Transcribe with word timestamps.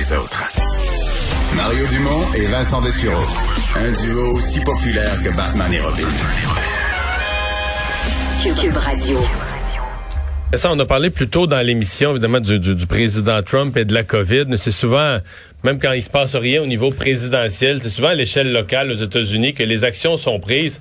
les 0.00 0.14
autres. 0.14 0.42
Mario 1.54 1.86
Dumont 1.88 2.32
et 2.34 2.46
Vincent 2.46 2.80
Dessureau. 2.80 3.20
Un 3.76 3.92
duo 3.92 4.34
aussi 4.36 4.60
populaire 4.60 5.22
que 5.22 5.36
Batman 5.36 5.70
et 5.74 5.80
Robin. 5.80 6.08
Cube 8.42 8.76
Radio. 8.76 9.18
Ça, 10.54 10.70
on 10.72 10.78
a 10.78 10.86
parlé 10.86 11.10
plus 11.10 11.28
tôt 11.28 11.46
dans 11.46 11.60
l'émission, 11.60 12.12
évidemment, 12.12 12.40
du, 12.40 12.58
du, 12.58 12.74
du, 12.74 12.86
président 12.86 13.42
Trump 13.42 13.76
et 13.76 13.84
de 13.84 13.92
la 13.92 14.02
COVID. 14.02 14.46
Mais 14.48 14.56
c'est 14.56 14.72
souvent, 14.72 15.18
même 15.64 15.78
quand 15.78 15.92
il 15.92 16.02
se 16.02 16.08
passe 16.08 16.34
rien 16.34 16.62
au 16.62 16.66
niveau 16.66 16.90
présidentiel, 16.90 17.82
c'est 17.82 17.90
souvent 17.90 18.08
à 18.08 18.14
l'échelle 18.14 18.52
locale 18.52 18.90
aux 18.90 19.02
États-Unis 19.04 19.52
que 19.52 19.64
les 19.64 19.84
actions 19.84 20.16
sont 20.16 20.40
prises. 20.40 20.80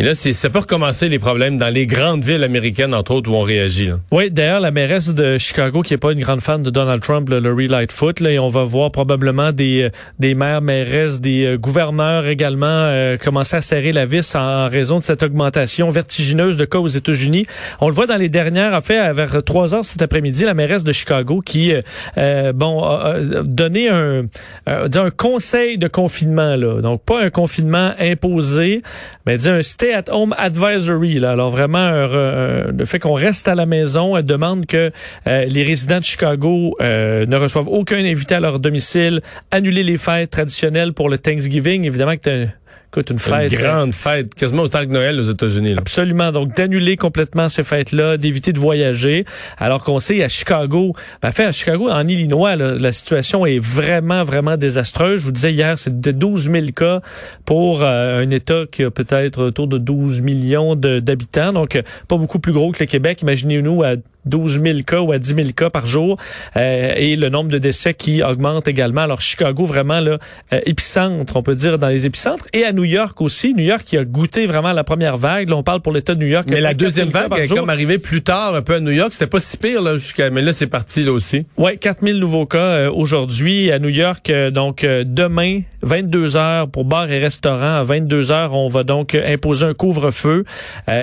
Et 0.00 0.02
là, 0.02 0.14
ça 0.16 0.50
peut 0.50 0.58
recommencer 0.58 1.08
les 1.08 1.20
problèmes 1.20 1.56
dans 1.56 1.72
les 1.72 1.86
grandes 1.86 2.24
villes 2.24 2.42
américaines, 2.42 2.92
entre 2.94 3.12
autres, 3.12 3.30
où 3.30 3.34
on 3.34 3.42
réagit. 3.42 3.86
Là. 3.86 4.00
Oui, 4.10 4.28
d'ailleurs, 4.28 4.58
la 4.58 4.72
mairesse 4.72 5.14
de 5.14 5.38
Chicago, 5.38 5.82
qui 5.82 5.94
est 5.94 5.98
pas 5.98 6.10
une 6.10 6.18
grande 6.18 6.40
fan 6.40 6.64
de 6.64 6.70
Donald 6.70 7.00
Trump, 7.00 7.28
là, 7.28 7.38
Laurie 7.38 7.68
Lightfoot, 7.68 8.18
là, 8.18 8.32
et 8.32 8.40
on 8.40 8.48
va 8.48 8.64
voir 8.64 8.90
probablement 8.90 9.52
des, 9.52 9.90
des 10.18 10.34
maires, 10.34 10.62
mairesses, 10.62 11.20
des 11.20 11.46
euh, 11.46 11.58
gouverneurs 11.58 12.26
également 12.26 12.66
euh, 12.66 13.16
commencer 13.18 13.54
à 13.54 13.60
serrer 13.60 13.92
la 13.92 14.04
vis 14.04 14.34
en, 14.34 14.68
raison 14.68 14.98
de 14.98 15.04
cette 15.04 15.22
augmentation 15.22 15.90
vertigineuse 15.90 16.56
de 16.56 16.64
cas 16.64 16.78
aux 16.78 16.88
États-Unis. 16.88 17.46
On 17.80 17.88
le 17.88 17.94
voit 17.94 18.08
dans 18.08 18.16
les 18.16 18.28
dernières, 18.28 18.74
en 18.74 18.80
fait, 18.80 19.12
vers 19.12 19.44
3 19.44 19.74
heures 19.76 19.84
cet 19.84 20.02
après-midi, 20.02 20.42
la 20.42 20.54
mairesse 20.54 20.82
de 20.82 20.92
Chicago 20.92 21.40
qui, 21.40 21.72
euh, 22.18 22.52
bon, 22.52 22.82
a 22.82 23.14
donné 23.44 23.88
un, 23.88 24.24
un 24.66 25.10
conseil 25.10 25.78
de 25.78 25.86
confinement, 25.86 26.56
là. 26.56 26.80
Donc, 26.82 27.04
pas 27.04 27.22
un 27.22 27.30
confinement 27.30 27.92
imposé, 28.00 28.82
mais 29.24 29.36
dit 29.36 29.48
un 29.48 29.62
at 29.92 30.04
Home 30.10 30.34
Advisory. 30.38 31.18
Là. 31.18 31.32
Alors 31.32 31.50
vraiment, 31.50 31.90
le 31.90 32.84
fait 32.84 32.98
qu'on 32.98 33.14
reste 33.14 33.48
à 33.48 33.54
la 33.54 33.66
maison, 33.66 34.16
elle 34.16 34.24
demande 34.24 34.66
que 34.66 34.90
euh, 35.26 35.44
les 35.44 35.62
résidents 35.62 35.98
de 35.98 36.04
Chicago 36.04 36.76
euh, 36.80 37.26
ne 37.26 37.36
reçoivent 37.36 37.68
aucun 37.68 37.98
invité 37.98 38.34
à 38.34 38.40
leur 38.40 38.60
domicile, 38.60 39.20
annuler 39.50 39.82
les 39.82 39.98
fêtes 39.98 40.30
traditionnelles 40.30 40.92
pour 40.92 41.08
le 41.08 41.18
Thanksgiving. 41.18 41.84
Évidemment 41.84 42.16
que 42.16 42.46
Écoute, 42.94 43.10
une 43.10 43.18
fête. 43.18 43.50
Une 43.52 43.58
grande 43.58 43.92
fête, 43.92 44.36
quasiment 44.36 44.62
autant 44.62 44.82
que 44.82 44.90
Noël 44.90 45.18
aux 45.18 45.28
États-Unis. 45.28 45.74
Absolument. 45.76 46.30
Donc, 46.30 46.54
d'annuler 46.54 46.96
complètement 46.96 47.48
ces 47.48 47.64
fêtes-là, 47.64 48.18
d'éviter 48.18 48.52
de 48.52 48.60
voyager. 48.60 49.24
Alors 49.58 49.82
qu'on 49.82 49.98
sait, 49.98 50.22
à 50.22 50.28
Chicago, 50.28 50.94
ben, 51.20 51.32
fait, 51.32 51.46
à 51.46 51.50
Chicago, 51.50 51.90
en 51.90 52.06
Illinois, 52.06 52.54
la 52.54 52.92
situation 52.92 53.46
est 53.46 53.58
vraiment, 53.58 54.22
vraiment 54.22 54.56
désastreuse. 54.56 55.22
Je 55.22 55.24
vous 55.24 55.32
disais 55.32 55.52
hier, 55.52 55.76
c'est 55.76 56.00
de 56.00 56.12
12 56.12 56.52
000 56.52 56.66
cas 56.66 57.00
pour 57.44 57.82
euh, 57.82 58.22
un 58.22 58.30
État 58.30 58.62
qui 58.70 58.84
a 58.84 58.92
peut-être 58.92 59.42
autour 59.42 59.66
de 59.66 59.78
12 59.78 60.20
millions 60.20 60.76
d'habitants. 60.76 61.52
Donc, 61.52 61.82
pas 62.06 62.16
beaucoup 62.16 62.38
plus 62.38 62.52
gros 62.52 62.70
que 62.70 62.78
le 62.78 62.86
Québec. 62.86 63.22
Imaginez-nous 63.22 63.82
à 63.82 63.96
12 64.26 64.62
000 64.62 64.78
cas 64.86 65.00
ou 65.00 65.12
à 65.12 65.18
10 65.18 65.34
000 65.34 65.48
cas 65.54 65.70
par 65.70 65.86
jour 65.86 66.18
euh, 66.56 66.94
et 66.96 67.16
le 67.16 67.28
nombre 67.28 67.50
de 67.50 67.58
décès 67.58 67.94
qui 67.94 68.22
augmente 68.22 68.68
également. 68.68 69.02
Alors 69.02 69.20
Chicago 69.20 69.66
vraiment 69.66 70.00
là 70.00 70.18
euh, 70.52 70.60
épicentre, 70.66 71.36
on 71.36 71.42
peut 71.42 71.54
dire 71.54 71.78
dans 71.78 71.88
les 71.88 72.06
épicentres 72.06 72.46
et 72.52 72.64
à 72.64 72.72
New 72.72 72.83
York 72.84 73.20
aussi. 73.20 73.54
New 73.54 73.64
York 73.64 73.82
qui 73.84 73.96
a 73.96 74.04
goûté 74.04 74.46
vraiment 74.46 74.72
la 74.72 74.84
première 74.84 75.16
vague. 75.16 75.48
Là, 75.48 75.56
on 75.56 75.62
parle 75.62 75.80
pour 75.80 75.92
l'État 75.92 76.14
de 76.14 76.20
New 76.20 76.26
York. 76.26 76.46
Mais 76.50 76.60
la 76.60 76.74
deuxième 76.74 77.08
vague 77.08 77.32
est 77.36 77.48
comme 77.48 77.70
arrivée 77.70 77.98
plus 77.98 78.22
tard 78.22 78.54
un 78.54 78.62
peu 78.62 78.74
à 78.74 78.80
New 78.80 78.90
York. 78.90 79.12
C'était 79.12 79.26
pas 79.26 79.40
si 79.40 79.56
pire 79.56 79.82
là 79.82 79.96
jusqu'à 79.96 80.30
mais 80.30 80.42
là 80.42 80.52
c'est 80.52 80.66
parti 80.66 81.04
là 81.04 81.12
aussi. 81.12 81.46
Ouais, 81.56 81.76
4 81.76 82.04
000 82.04 82.18
nouveaux 82.18 82.46
cas 82.46 82.58
euh, 82.58 82.90
aujourd'hui 82.90 83.70
à 83.70 83.78
New 83.78 83.88
York. 83.88 84.32
donc 84.52 84.84
demain 84.84 85.62
22 85.84 86.36
heures 86.36 86.68
pour 86.68 86.84
bars 86.84 87.10
et 87.10 87.18
restaurants. 87.18 87.76
À 87.76 87.82
22 87.84 88.30
heures, 88.30 88.54
on 88.54 88.68
va 88.68 88.82
donc 88.82 89.14
imposer 89.14 89.66
un 89.66 89.74
couvre-feu 89.74 90.44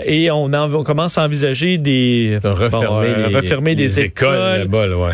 et 0.05 0.31
on, 0.31 0.53
en, 0.53 0.73
on 0.73 0.83
commence 0.83 1.17
à 1.17 1.23
envisager 1.23 1.77
des 1.77 2.39
refermer 2.43 3.07
euh, 3.07 3.27
refermer 3.33 3.75
les, 3.75 3.99
écoles. 4.01 4.67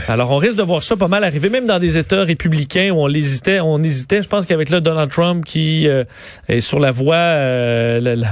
Alors 0.07 0.31
on 0.31 0.37
risque 0.37 0.57
de 0.57 0.63
voir 0.63 0.83
ça 0.83 0.95
pas 0.95 1.07
mal 1.07 1.23
arriver, 1.23 1.49
même 1.49 1.65
dans 1.65 1.79
des 1.79 1.97
États 1.97 2.23
républicains 2.23 2.91
où 2.91 2.99
on 2.99 3.09
hésitait. 3.09 3.59
On 3.59 3.79
hésitait. 3.79 4.21
Je 4.21 4.27
pense 4.27 4.45
qu'avec 4.45 4.69
là 4.69 4.79
Donald 4.79 5.11
Trump 5.11 5.45
qui 5.45 5.87
euh, 5.87 6.03
est 6.47 6.61
sur 6.61 6.79
la 6.79 6.91
voie, 6.91 7.15
euh, 7.15 7.99
la, 7.99 8.31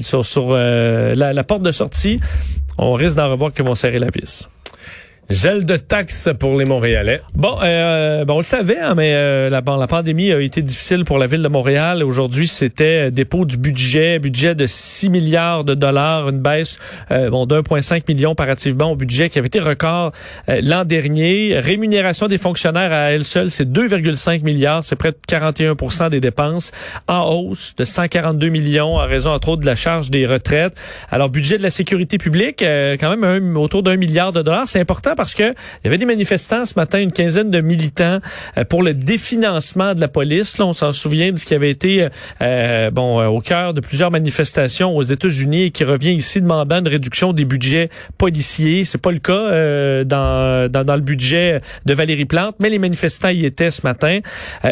sur, 0.00 0.24
sur 0.24 0.52
la, 0.54 1.44
porte 1.44 1.62
de 1.62 1.72
sortie, 1.72 2.20
on 2.78 2.92
risque 2.92 3.16
d'en 3.16 3.30
revoir 3.30 3.52
qui 3.52 3.62
vont 3.62 3.74
serrer 3.74 3.98
la 3.98 4.08
vis. 4.10 4.48
Gel 5.32 5.64
de 5.64 5.76
taxes 5.76 6.28
pour 6.38 6.58
les 6.58 6.66
Montréalais. 6.66 7.22
Bon, 7.34 7.56
euh, 7.62 8.26
bon 8.26 8.34
on 8.34 8.38
le 8.38 8.42
savait, 8.42 8.78
hein, 8.78 8.94
mais 8.94 9.14
euh, 9.14 9.48
la, 9.48 9.62
la 9.64 9.86
pandémie 9.86 10.30
a 10.30 10.38
été 10.38 10.60
difficile 10.60 11.04
pour 11.04 11.16
la 11.16 11.26
ville 11.26 11.42
de 11.42 11.48
Montréal. 11.48 12.04
Aujourd'hui, 12.04 12.46
c'était 12.46 13.06
euh, 13.06 13.10
dépôt 13.10 13.46
du 13.46 13.56
budget, 13.56 14.18
budget 14.18 14.54
de 14.54 14.66
6 14.66 15.08
milliards 15.08 15.64
de 15.64 15.72
dollars, 15.72 16.28
une 16.28 16.40
baisse 16.40 16.78
euh, 17.10 17.30
bon, 17.30 17.46
d'1,5 17.46 18.02
million 18.08 18.30
comparativement 18.32 18.92
au 18.92 18.96
budget 18.96 19.30
qui 19.30 19.38
avait 19.38 19.46
été 19.46 19.58
record 19.58 20.12
euh, 20.50 20.60
l'an 20.62 20.84
dernier. 20.84 21.58
Rémunération 21.58 22.28
des 22.28 22.36
fonctionnaires 22.36 22.92
à 22.92 23.12
elle 23.12 23.24
seule, 23.24 23.50
c'est 23.50 23.72
2,5 23.72 24.42
milliards, 24.42 24.84
c'est 24.84 24.96
près 24.96 25.12
de 25.12 25.18
41 25.26 26.10
des 26.10 26.20
dépenses, 26.20 26.72
en 27.08 27.30
hausse 27.30 27.74
de 27.76 27.86
142 27.86 28.50
millions 28.50 28.96
en 28.96 29.06
raison 29.06 29.30
entre 29.30 29.48
autres 29.48 29.62
de 29.62 29.66
la 29.66 29.76
charge 29.76 30.10
des 30.10 30.26
retraites. 30.26 30.74
Alors, 31.10 31.30
budget 31.30 31.56
de 31.56 31.62
la 31.62 31.70
sécurité 31.70 32.18
publique, 32.18 32.58
quand 32.58 33.16
même 33.16 33.56
autour 33.56 33.82
d'un 33.82 33.96
milliard 33.96 34.32
de 34.34 34.42
dollars, 34.42 34.68
c'est 34.68 34.80
important 34.80 35.14
parce 35.22 35.34
que 35.34 35.52
il 35.52 35.84
y 35.84 35.86
avait 35.86 35.98
des 35.98 36.04
manifestants 36.04 36.64
ce 36.64 36.74
matin, 36.74 36.98
une 36.98 37.12
quinzaine 37.12 37.48
de 37.48 37.60
militants 37.60 38.18
euh, 38.58 38.64
pour 38.64 38.82
le 38.82 38.92
définancement 38.92 39.94
de 39.94 40.00
la 40.00 40.08
police. 40.08 40.58
Là, 40.58 40.66
on 40.66 40.72
s'en 40.72 40.92
souvient 40.92 41.30
de 41.30 41.38
ce 41.38 41.46
qui 41.46 41.54
avait 41.54 41.70
été 41.70 42.08
euh, 42.40 42.90
bon 42.90 43.20
euh, 43.20 43.28
au 43.28 43.40
cœur 43.40 43.72
de 43.72 43.80
plusieurs 43.80 44.10
manifestations 44.10 44.96
aux 44.96 45.02
États-Unis 45.04 45.66
et 45.66 45.70
qui 45.70 45.84
revient 45.84 46.12
ici 46.12 46.40
demandant 46.40 46.80
une 46.80 46.88
réduction 46.88 47.32
des 47.32 47.44
budgets 47.44 47.88
policiers. 48.18 48.84
C'est 48.84 48.98
pas 48.98 49.12
le 49.12 49.20
cas 49.20 50.04
dans, 50.04 50.68
dans, 50.68 50.84
dans 50.84 50.96
le 50.96 51.02
budget 51.02 51.60
de 51.86 51.94
Valérie 51.94 52.24
Plante, 52.24 52.56
mais 52.58 52.68
les 52.68 52.80
manifestants 52.80 53.28
y 53.28 53.46
étaient 53.46 53.70
ce 53.70 53.82
matin. 53.84 54.18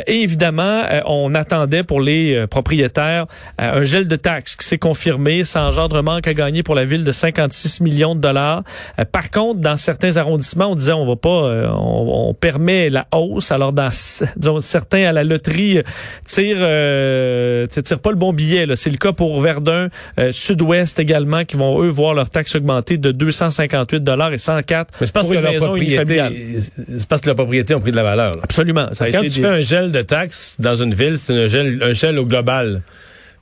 et 0.06 0.22
évidemment, 0.22 0.82
on 1.06 1.34
attendait 1.36 1.84
pour 1.84 2.00
les 2.00 2.46
propriétaires 2.48 3.26
un 3.58 3.84
gel 3.84 4.08
de 4.08 4.16
taxes 4.16 4.56
qui 4.56 4.66
s'est 4.66 4.78
confirmé. 4.78 5.44
Ça 5.44 5.62
engendre 5.62 6.02
manque 6.02 6.26
à 6.26 6.34
gagner 6.34 6.64
pour 6.64 6.74
la 6.74 6.84
ville 6.84 7.04
de 7.04 7.12
56 7.12 7.82
millions 7.82 8.16
de 8.16 8.20
dollars. 8.20 8.64
par 9.12 9.30
contre, 9.30 9.60
dans 9.60 9.76
certains 9.76 10.16
arrondissements 10.16 10.29
on 10.32 10.74
disait 10.74 10.92
on 10.92 11.06
va 11.06 11.16
pas, 11.16 11.28
euh, 11.28 11.68
on, 11.70 12.34
permet 12.34 12.90
la 12.90 13.06
hausse. 13.12 13.52
Alors 13.52 13.72
dans 13.72 13.90
disons, 14.36 14.60
certains 14.60 15.04
à 15.04 15.12
la 15.12 15.24
loterie 15.24 15.78
euh, 15.78 15.82
tirent, 16.26 16.56
euh, 16.60 17.66
tirent 17.66 17.98
pas 17.98 18.10
le 18.10 18.16
bon 18.16 18.32
billet. 18.32 18.66
C'est 18.76 18.90
le 18.90 18.96
cas 18.96 19.12
pour 19.12 19.40
Verdun, 19.40 19.88
euh, 20.18 20.32
Sud-Ouest 20.32 20.98
également, 20.98 21.44
qui 21.44 21.56
vont 21.56 21.82
eux 21.82 21.88
voir 21.88 22.14
leur 22.14 22.30
taxe 22.30 22.54
augmenter 22.56 22.98
de 22.98 23.12
258 23.12 24.00
dollars 24.02 24.32
et 24.32 24.38
104 24.38 24.94
Mais 25.00 25.06
pour 25.06 25.32
une 25.32 25.40
maison 25.40 25.76
C'est 25.76 27.08
parce 27.08 27.20
que 27.20 27.28
la 27.28 27.34
propriété 27.34 27.74
ont 27.74 27.80
pris 27.80 27.90
de 27.90 27.96
la 27.96 28.02
valeur. 28.02 28.34
Absolument. 28.42 28.88
quand 28.98 29.22
tu 29.22 29.30
fais 29.30 29.46
un 29.46 29.60
gel 29.60 29.92
de 29.92 30.02
taxes 30.02 30.56
dans 30.58 30.76
une 30.76 30.94
ville, 30.94 31.18
c'est 31.18 31.34
un 31.34 31.48
gel, 31.48 31.82
un 31.82 31.92
gel 31.92 32.18
au 32.18 32.24
global. 32.24 32.82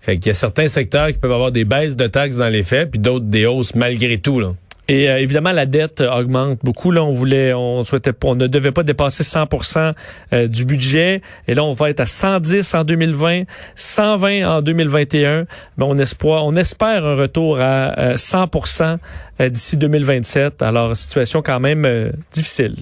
Fait 0.00 0.16
qu'il 0.16 0.28
y 0.28 0.30
a 0.30 0.34
certains 0.34 0.68
secteurs 0.68 1.08
qui 1.08 1.18
peuvent 1.18 1.32
avoir 1.32 1.50
des 1.50 1.64
baisses 1.64 1.96
de 1.96 2.06
taxes 2.06 2.36
dans 2.36 2.48
les 2.48 2.62
faits, 2.62 2.90
puis 2.90 3.00
d'autres 3.00 3.26
des 3.26 3.46
hausses 3.46 3.74
malgré 3.74 4.18
tout. 4.18 4.40
Là. 4.40 4.54
Et 4.90 5.10
euh, 5.10 5.18
évidemment, 5.18 5.52
la 5.52 5.66
dette 5.66 6.00
augmente 6.00 6.60
beaucoup. 6.64 6.90
Là, 6.90 7.04
on 7.04 7.12
voulait, 7.12 7.52
on 7.52 7.84
souhaitait, 7.84 8.12
on 8.24 8.34
ne 8.34 8.46
devait 8.46 8.72
pas 8.72 8.82
dépasser 8.82 9.22
100% 9.22 9.92
euh, 10.32 10.46
du 10.48 10.64
budget. 10.64 11.20
Et 11.46 11.52
là, 11.52 11.62
on 11.62 11.72
va 11.72 11.90
être 11.90 12.00
à 12.00 12.06
110 12.06 12.74
en 12.74 12.84
2020, 12.84 13.42
120 13.76 14.48
en 14.48 14.62
2021. 14.62 15.44
Mais 15.76 15.84
on 15.84 15.96
espère, 15.98 16.44
on 16.44 16.56
espère 16.56 17.04
un 17.04 17.16
retour 17.16 17.60
à 17.60 18.14
100% 18.14 18.96
euh, 19.40 19.48
d'ici 19.50 19.76
2027. 19.76 20.62
Alors, 20.62 20.96
situation 20.96 21.42
quand 21.42 21.60
même 21.60 22.12
difficile. 22.32 22.76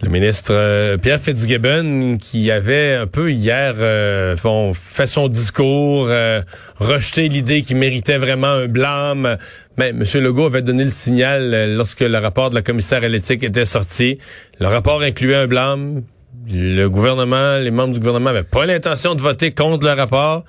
Le 0.00 0.08
ministre 0.08 0.96
Pierre 0.96 1.20
Fitzgibbon, 1.20 2.18
qui 2.20 2.50
avait 2.50 2.94
un 2.94 3.06
peu 3.06 3.30
hier 3.30 3.76
fait 4.74 5.06
son 5.06 5.28
discours, 5.28 6.08
rejeté 6.76 7.28
l'idée 7.28 7.62
qu'il 7.62 7.76
méritait 7.76 8.18
vraiment 8.18 8.48
un 8.48 8.66
blâme, 8.66 9.36
mais 9.78 9.90
M. 9.90 10.04
Legault 10.20 10.46
avait 10.46 10.62
donné 10.62 10.84
le 10.84 10.90
signal 10.90 11.54
euh, 11.54 11.76
lorsque 11.76 12.00
le 12.00 12.18
rapport 12.18 12.50
de 12.50 12.54
la 12.54 12.62
commissaire 12.62 13.02
à 13.02 13.08
l'éthique 13.08 13.42
était 13.42 13.64
sorti. 13.64 14.18
Le 14.60 14.66
rapport 14.66 15.02
incluait 15.02 15.36
un 15.36 15.46
blâme. 15.46 16.02
Le 16.48 16.88
gouvernement, 16.88 17.58
les 17.58 17.70
membres 17.70 17.94
du 17.94 18.00
gouvernement 18.00 18.32
n'avaient 18.32 18.42
pas 18.42 18.66
l'intention 18.66 19.14
de 19.14 19.20
voter 19.20 19.52
contre 19.52 19.86
le 19.86 19.92
rapport. 19.92 20.44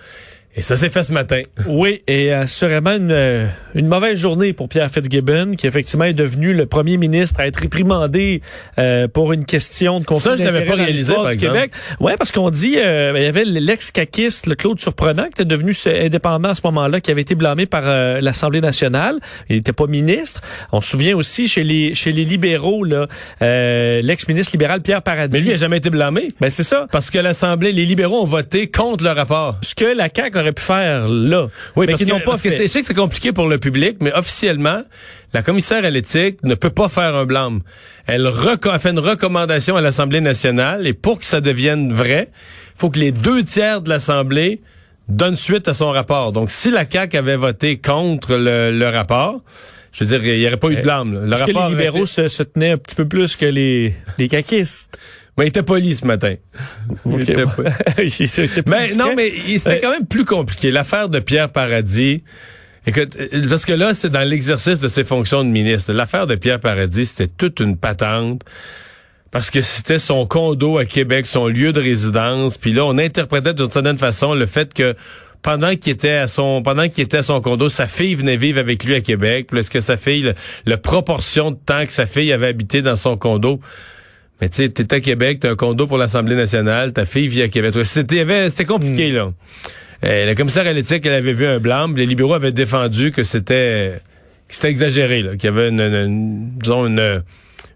Et 0.56 0.62
ça 0.62 0.76
s'est 0.76 0.92
fait 0.92 1.02
ce 1.02 1.12
matin. 1.12 1.42
Oui, 1.68 2.04
et 2.08 2.32
assurément 2.32 2.92
une, 2.92 3.12
euh, 3.12 3.48
une 3.74 3.88
mauvaise 3.88 4.20
journée 4.20 4.54
pour 4.54 4.70
Pierre 4.70 4.92
Fitzgibbon, 4.92 5.56
qui 5.58 5.66
effectivement 5.66 6.06
est 6.06 6.14
devenu 6.14 6.54
le 6.54 6.68
premier 6.68 6.98
ministre 6.98 7.40
à 7.40 7.48
être 7.48 7.60
réprimandé 7.60 8.42
euh, 8.78 9.08
pour 9.08 9.34
une 9.34 9.46
question 9.46 10.00
de 10.00 10.06
conflit 10.06 10.24
Ça, 10.24 10.38
je 10.38 10.44
n'avais 10.44 10.66
pas 10.66 10.76
réalisé, 10.76 11.12
par 11.12 11.30
du 11.30 11.38
Québec. 11.38 11.72
Ouais, 12.00 12.16
parce 12.18 12.32
qu'on 12.32 12.52
dit, 12.52 12.76
euh, 12.78 13.14
il 13.16 13.24
y 13.24 13.26
avait 13.26 13.46
l'ex-caquiste, 13.46 14.46
le 14.46 14.54
Claude 14.54 14.80
Surprenant, 14.80 15.24
qui 15.24 15.42
était 15.42 15.46
devenu 15.46 15.74
indépendant 15.88 16.50
à 16.50 16.56
ce 16.56 16.62
moment-là, 16.66 17.02
qui 17.02 17.10
avait 17.10 17.22
été 17.22 17.34
blâmé 17.34 17.66
par 17.66 17.84
l'Assemblée 18.22 18.62
nationale. 18.62 19.18
Il 19.50 19.56
n'était 19.56 19.74
pas 19.74 19.88
ministre. 19.88 20.42
On 20.72 20.82
se 20.82 20.90
souvient 20.92 21.16
aussi 21.16 21.48
chez 21.48 21.64
les 21.64 21.96
chez 21.96 22.12
les 22.12 22.26
libéraux, 22.26 22.84
là, 22.84 23.08
l'ex-ministre 23.42 24.52
libéral 24.54 24.82
Pierre 24.82 25.02
Paradis. 25.02 25.34
Mais 25.34 25.40
lui, 25.40 25.48
il 25.48 25.52
n'a 25.52 25.58
jamais 25.58 25.78
été 25.78 25.90
blâmé. 25.90 26.28
Ben 26.40 26.52
c'est 26.52 26.64
ça. 26.64 26.88
Parce 26.92 27.10
que 27.10 27.18
l'Assemblée, 27.18 27.72
les 27.72 27.86
libéraux 27.86 28.22
ont 28.22 28.28
voté 28.28 28.70
contre 28.70 29.04
le 29.04 29.12
rapport. 29.12 29.58
Ce 29.62 29.74
que 29.74 29.86
la 29.86 30.10
CAQ 30.14 30.43
aurait 30.44 30.54
pu 30.54 30.62
faire 30.64 31.08
là. 31.08 31.48
Oui, 31.76 31.86
mais 31.86 31.94
parce 31.94 31.98
qu'ils 32.00 32.08
que, 32.08 32.14
n'ont 32.14 32.20
pas 32.20 32.32
parce 32.32 32.42
que 32.44 32.52
fait. 32.52 32.64
je 32.64 32.68
sais 32.68 32.82
que 32.82 32.88
c'est 32.88 32.94
compliqué 32.94 33.32
pour 33.32 33.48
le 33.48 33.58
public, 33.58 33.98
mais 34.02 34.14
officiellement, 34.14 34.82
la 35.34 35.42
commissaire 35.42 35.84
à 35.84 35.90
l'éthique 35.90 36.38
ne 36.44 36.56
peut 36.56 36.70
pas 36.70 36.90
faire 36.90 37.16
un 37.16 37.26
blâme. 37.26 37.62
Elle, 38.06 38.30
fait 38.80 38.90
une 38.90 39.00
recommandation 39.00 39.76
à 39.76 39.82
l'Assemblée 39.82 40.22
nationale 40.22 40.86
et 40.86 40.94
pour 40.94 41.20
que 41.20 41.26
ça 41.26 41.42
devienne 41.42 41.94
vrai, 41.94 42.30
il 42.32 42.80
faut 42.80 42.90
que 42.90 43.00
les 43.00 43.12
deux 43.12 43.44
tiers 43.44 43.82
de 43.82 43.90
l'Assemblée 43.90 44.62
donnent 45.10 45.36
suite 45.36 45.68
à 45.68 45.74
son 45.74 45.90
rapport. 45.92 46.32
Donc, 46.32 46.52
si 46.52 46.70
la 46.72 46.90
CAQ 46.90 47.18
avait 47.18 47.36
voté 47.36 47.78
contre 47.78 48.36
le, 48.36 48.72
le 48.78 48.90
rapport, 48.90 49.42
je 49.92 50.04
veux 50.04 50.18
dire, 50.18 50.26
il 50.34 50.40
n'y 50.40 50.48
aurait 50.48 50.58
pas 50.58 50.70
eu 50.70 50.76
de 50.78 50.82
blâme. 50.82 51.14
là. 51.14 51.20
Le 51.22 51.34
Est-ce 51.34 51.44
que 51.44 51.52
rapport 51.54 51.70
les 51.70 51.76
libéraux 51.76 51.98
été- 52.00 52.06
se, 52.08 52.28
se 52.28 52.44
tenaient 52.44 52.72
un 52.72 52.78
petit 52.78 52.96
peu 52.96 53.06
plus 53.08 53.36
que 53.36 53.46
les, 53.46 53.94
les 54.18 54.28
caquistes? 54.28 54.98
Mais 55.38 55.46
il 55.46 55.48
était 55.48 55.64
poli 55.64 55.96
ce 55.96 56.06
matin. 56.06 56.36
Était 57.20 57.36
Mais 58.68 58.96
non, 58.96 59.14
discret. 59.14 59.16
mais 59.16 59.30
c'était 59.58 59.70
Ouais. 59.70 59.80
quand 59.82 59.92
même 59.92 60.06
plus 60.06 60.26
compliqué. 60.26 60.70
L'affaire 60.72 61.10
de 61.10 61.20
Pierre 61.20 61.52
Paradis. 61.52 62.24
Écoute, 62.86 63.16
euh, 63.20 63.48
parce 63.50 63.66
que 63.66 63.74
là, 63.74 63.94
c'est 63.94 64.10
dans 64.10 64.28
l'exercice 64.28 64.80
de 64.80 64.88
ses 64.90 65.04
fonctions 65.04 65.44
de 65.44 65.50
ministre. 65.50 65.94
L'affaire 65.94 66.28
de 66.28 66.36
Pierre 66.36 66.60
Paradis, 66.60 67.06
c'était 67.06 67.28
toute 67.36 67.60
une 67.62 67.78
patente. 67.78 68.42
Parce 69.32 69.50
que 69.50 69.62
c'était 69.62 69.98
son 70.00 70.28
condo 70.28 70.78
à 70.78 70.86
Québec, 70.86 71.26
son 71.26 71.48
lieu 71.48 71.74
de 71.74 71.82
résidence. 71.82 72.58
Puis 72.60 72.72
là, 72.74 72.86
on 72.86 72.98
interprétait 73.00 73.54
d'une 73.56 73.72
certaine 73.72 73.98
façon 73.98 74.36
le 74.36 74.46
fait 74.46 74.72
que 74.74 74.96
pendant 75.42 75.76
qu'il 75.76 75.92
était 75.94 76.12
à 76.12 76.28
son 76.28 76.62
pendant 76.62 76.88
qu'il 76.88 77.04
était 77.04 77.18
à 77.18 77.24
son 77.24 77.42
condo, 77.42 77.68
sa 77.70 77.88
fille 77.88 78.14
venait 78.16 78.38
vivre 78.38 78.60
avec 78.60 78.84
lui 78.84 78.94
à 78.94 79.02
Québec. 79.02 79.48
Puis 79.50 79.60
est-ce 79.62 79.72
que 79.72 79.82
sa 79.82 79.98
fille, 79.98 80.22
le, 80.22 80.34
le 80.68 80.78
proportion 80.78 81.50
de 81.52 81.58
temps 81.58 81.84
que 81.86 81.92
sa 81.92 82.06
fille 82.06 82.32
avait 82.32 82.48
habité 82.48 82.82
dans 82.84 82.96
son 82.96 83.18
condo, 83.18 83.60
mais 84.42 84.50
tu 84.50 84.58
sais, 84.58 84.70
t'es 84.70 84.94
à 84.94 85.00
Québec, 85.00 85.40
t'as 85.42 85.52
un 85.52 85.56
condo 85.56 85.88
pour 85.88 85.98
l'Assemblée 85.98 86.36
nationale, 86.36 86.92
ta 86.94 87.06
fille 87.06 87.28
vit 87.28 87.42
à 87.44 87.48
Québec. 87.48 87.74
C'était, 87.84 88.66
compliqué, 88.66 89.12
là. 89.12 89.32
Euh, 90.04 90.26
la 90.26 90.36
commissaire 90.36 90.68
à 90.68 90.74
l'éthique, 90.74 91.06
elle 91.06 91.14
avait 91.14 91.34
vu 91.34 91.46
un 91.46 91.60
blâme. 91.60 91.96
Les 91.96 92.06
libéraux 92.06 92.34
avaient 92.34 92.52
défendu 92.52 93.12
que 93.12 93.24
c'était, 93.24 94.00
que 94.50 94.54
c'était 94.56 94.70
exagéré, 94.70 95.24
qu'il 95.40 95.46
y 95.46 95.48
avait 95.48 95.70
une, 95.70 95.80
une- 95.80 95.94
une- 95.96 96.50
disons, 96.60 96.88
une, 96.88 97.24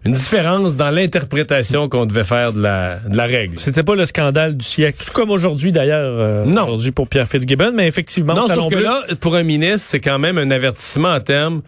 une 0.04 0.12
différence 0.12 0.76
dans 0.76 0.90
l'interprétation 0.90 1.88
qu'on 1.88 2.04
devait 2.04 2.24
faire 2.24 2.52
de 2.52 2.60
la, 2.60 2.98
de 3.08 3.16
la 3.16 3.24
règle. 3.24 3.58
C'était 3.58 3.82
pas 3.82 3.94
le 3.94 4.04
scandale 4.04 4.58
du 4.58 4.64
siècle. 4.64 5.02
Tout 5.06 5.12
comme 5.12 5.30
aujourd'hui, 5.30 5.72
d'ailleurs. 5.72 6.12
euh, 6.20 6.44
Non. 6.44 6.64
Aujourd'hui 6.64 6.90
pour 6.90 7.08
Pierre 7.08 7.26
Fitzgibbon, 7.28 7.72
mais 7.74 7.86
effectivement, 7.88 8.34
non, 8.34 8.46
sauf 8.46 8.68
que 8.68 8.74
Bleu- 8.74 8.84
là, 8.84 9.00
pour 9.20 9.34
un 9.34 9.42
ministre, 9.42 9.88
c'est 9.88 10.00
quand 10.00 10.18
même 10.18 10.36
un 10.36 10.50
avertissement 10.50 11.14
en 11.14 11.20
termes 11.20 11.62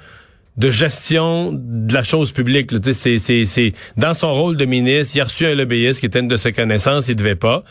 de 0.56 0.70
gestion 0.70 1.52
de 1.52 1.92
la 1.92 2.02
chose 2.02 2.32
publique. 2.32 2.70
C'est, 2.92 3.18
c'est, 3.18 3.44
c'est 3.44 3.72
dans 3.96 4.14
son 4.14 4.34
rôle 4.34 4.56
de 4.56 4.64
ministre, 4.64 5.16
il 5.16 5.20
a 5.20 5.24
reçu 5.24 5.46
un 5.46 5.54
lobbyiste 5.54 6.00
qui 6.00 6.06
était 6.06 6.20
une 6.20 6.28
de 6.28 6.36
ses 6.36 6.52
connaissances, 6.52 7.08
il 7.08 7.16
devait 7.16 7.36
pas. 7.36 7.64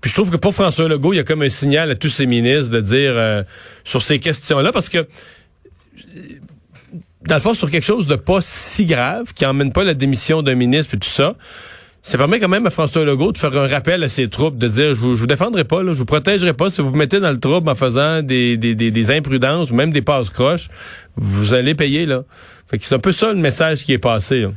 Puis 0.00 0.10
je 0.10 0.14
trouve 0.14 0.30
que 0.30 0.36
pour 0.36 0.54
François 0.54 0.88
Legault, 0.88 1.14
il 1.14 1.16
y 1.16 1.20
a 1.20 1.24
comme 1.24 1.42
un 1.42 1.48
signal 1.48 1.90
à 1.90 1.94
tous 1.94 2.10
ses 2.10 2.26
ministres 2.26 2.70
de 2.70 2.80
dire 2.80 3.12
euh, 3.14 3.42
sur 3.84 4.02
ces 4.02 4.18
questions-là, 4.18 4.72
parce 4.72 4.88
que 4.88 5.06
dans 7.26 7.34
le 7.34 7.40
fond, 7.40 7.54
sur 7.54 7.70
quelque 7.70 7.84
chose 7.84 8.06
de 8.06 8.16
pas 8.16 8.40
si 8.40 8.86
grave, 8.86 9.32
qui 9.34 9.44
emmène 9.46 9.72
pas 9.72 9.84
la 9.84 9.94
démission 9.94 10.42
d'un 10.42 10.54
ministre 10.54 10.94
et 10.94 10.98
tout 10.98 11.08
ça, 11.08 11.36
ça 12.06 12.18
permet 12.18 12.38
quand 12.38 12.48
même 12.48 12.64
à 12.64 12.70
François 12.70 13.04
Legault 13.04 13.32
de 13.32 13.38
faire 13.38 13.56
un 13.56 13.66
rappel 13.66 14.04
à 14.04 14.08
ses 14.08 14.28
troupes, 14.28 14.56
de 14.58 14.68
dire, 14.68 14.94
je 14.94 15.00
vous, 15.00 15.16
je 15.16 15.20
vous 15.22 15.26
défendrai 15.26 15.64
pas, 15.64 15.82
là, 15.82 15.92
je 15.92 15.98
vous 15.98 16.04
protégerai 16.04 16.52
pas. 16.52 16.70
Si 16.70 16.80
vous 16.80 16.90
vous 16.90 16.96
mettez 16.96 17.18
dans 17.18 17.32
le 17.32 17.40
trouble 17.40 17.68
en 17.68 17.74
faisant 17.74 18.22
des, 18.22 18.56
des, 18.56 18.76
des, 18.76 19.10
imprudences 19.10 19.72
ou 19.72 19.74
même 19.74 19.90
des 19.90 20.02
passes 20.02 20.30
croches, 20.30 20.68
vous 21.16 21.52
allez 21.52 21.74
payer, 21.74 22.06
là. 22.06 22.22
Fait 22.68 22.78
que 22.78 22.86
c'est 22.86 22.94
un 22.94 23.00
peu 23.00 23.10
ça 23.10 23.32
le 23.32 23.40
message 23.40 23.82
qui 23.82 23.92
est 23.92 23.98
passé, 23.98 24.42
là. 24.42 24.50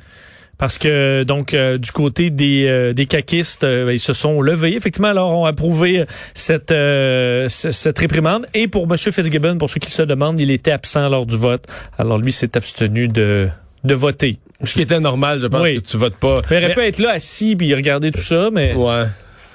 Parce 0.59 0.77
que 0.77 1.23
donc 1.23 1.53
euh, 1.53 1.77
du 1.77 1.91
côté 1.91 2.29
des 2.29 2.65
euh, 2.67 2.91
des 2.91 3.05
caquistes, 3.05 3.63
euh, 3.63 3.85
ben, 3.85 3.93
ils 3.93 3.99
se 3.99 4.11
sont 4.11 4.41
levés. 4.41 4.75
Effectivement, 4.75 5.07
alors 5.07 5.35
ont 5.35 5.45
approuvé 5.45 6.03
cette 6.35 6.71
euh, 6.71 7.47
cette 7.47 7.97
réprimande. 7.97 8.45
Et 8.53 8.67
pour 8.67 8.83
M. 8.83 8.97
Fitzgibbon, 8.97 9.57
pour 9.57 9.69
ceux 9.69 9.79
qui 9.79 9.91
se 9.91 10.01
demandent, 10.01 10.37
il 10.37 10.51
était 10.51 10.71
absent 10.71 11.07
lors 11.07 11.25
du 11.25 11.37
vote. 11.37 11.65
Alors 11.97 12.17
lui 12.17 12.33
s'est 12.33 12.57
abstenu 12.57 13.07
de 13.07 13.47
de 13.83 13.93
voter. 13.93 14.39
Ce 14.63 14.73
qui 14.73 14.81
était 14.81 14.99
normal, 14.99 15.39
je 15.41 15.47
pense 15.47 15.61
Oui. 15.61 15.81
que 15.81 15.87
tu 15.87 15.97
votes 15.97 16.17
pas. 16.17 16.41
Il 16.51 16.57
aurait 16.57 16.73
pu 16.73 16.81
être 16.81 16.99
là 16.99 17.11
assis 17.11 17.55
puis 17.55 17.73
regarder 17.73 18.11
tout 18.11 18.21
ça, 18.21 18.49
mais 18.51 18.73
Ouais. 18.73 19.05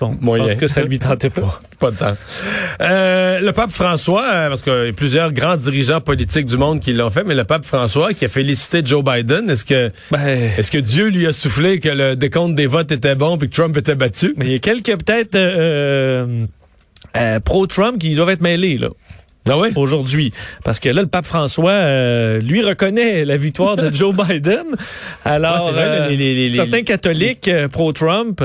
bon, 0.00 0.18
je 0.36 0.40
pense 0.42 0.54
que 0.56 0.66
ça 0.66 0.82
lui 0.82 0.98
tentait 0.98 1.30
pas. 1.30 1.60
Pas 1.78 1.90
de 1.90 1.96
temps. 1.96 2.16
Euh, 2.80 3.40
le 3.40 3.52
pape 3.52 3.70
François, 3.70 4.24
euh, 4.32 4.48
parce 4.48 4.62
qu'il 4.62 4.72
y 4.72 4.88
a 4.88 4.92
plusieurs 4.92 5.32
grands 5.32 5.56
dirigeants 5.56 6.00
politiques 6.00 6.46
du 6.46 6.56
monde 6.56 6.80
qui 6.80 6.92
l'ont 6.92 7.10
fait, 7.10 7.24
mais 7.24 7.34
le 7.34 7.44
pape 7.44 7.64
François 7.64 8.14
qui 8.14 8.24
a 8.24 8.28
félicité 8.28 8.80
Joe 8.84 9.04
Biden, 9.04 9.50
est-ce 9.50 9.64
que 9.64 9.90
Ben, 10.10 10.50
est-ce 10.56 10.70
que 10.70 10.78
Dieu 10.78 11.08
lui 11.08 11.26
a 11.26 11.32
soufflé 11.32 11.80
que 11.80 11.88
le 11.90 12.14
décompte 12.16 12.54
des 12.54 12.66
votes 12.66 12.92
était 12.92 13.16
bon 13.16 13.36
puis 13.36 13.50
que 13.50 13.54
Trump 13.54 13.76
était 13.76 13.96
battu? 13.96 14.32
mais 14.36 14.46
il 14.46 14.52
y 14.52 14.54
a 14.54 14.58
quelques 14.60 14.96
peut-être 15.04 15.34
euh, 15.34 16.46
euh, 17.16 17.40
pro-Trump 17.40 17.98
qui 17.98 18.14
doivent 18.14 18.30
être 18.30 18.40
mêlés 18.40 18.78
là. 18.78 18.88
Ah 19.48 19.58
oui? 19.58 19.68
aujourd'hui. 19.76 20.32
Parce 20.64 20.80
que 20.80 20.88
là, 20.88 21.02
le 21.02 21.08
pape 21.08 21.26
François, 21.26 21.70
euh, 21.70 22.38
lui, 22.40 22.62
reconnaît 22.62 23.24
la 23.24 23.36
victoire 23.36 23.76
de 23.76 23.88
Joe 23.94 24.14
Biden. 24.14 24.64
Alors, 25.24 25.54
Ouais, 25.56 25.60
c'est 25.66 25.72
vrai, 25.72 25.84
euh, 25.88 26.08
les- 26.08 26.16
les- 26.16 26.34
les- 26.48 26.50
certains 26.54 26.82
catholiques 26.82 27.50
pro-Trump, 27.72 28.42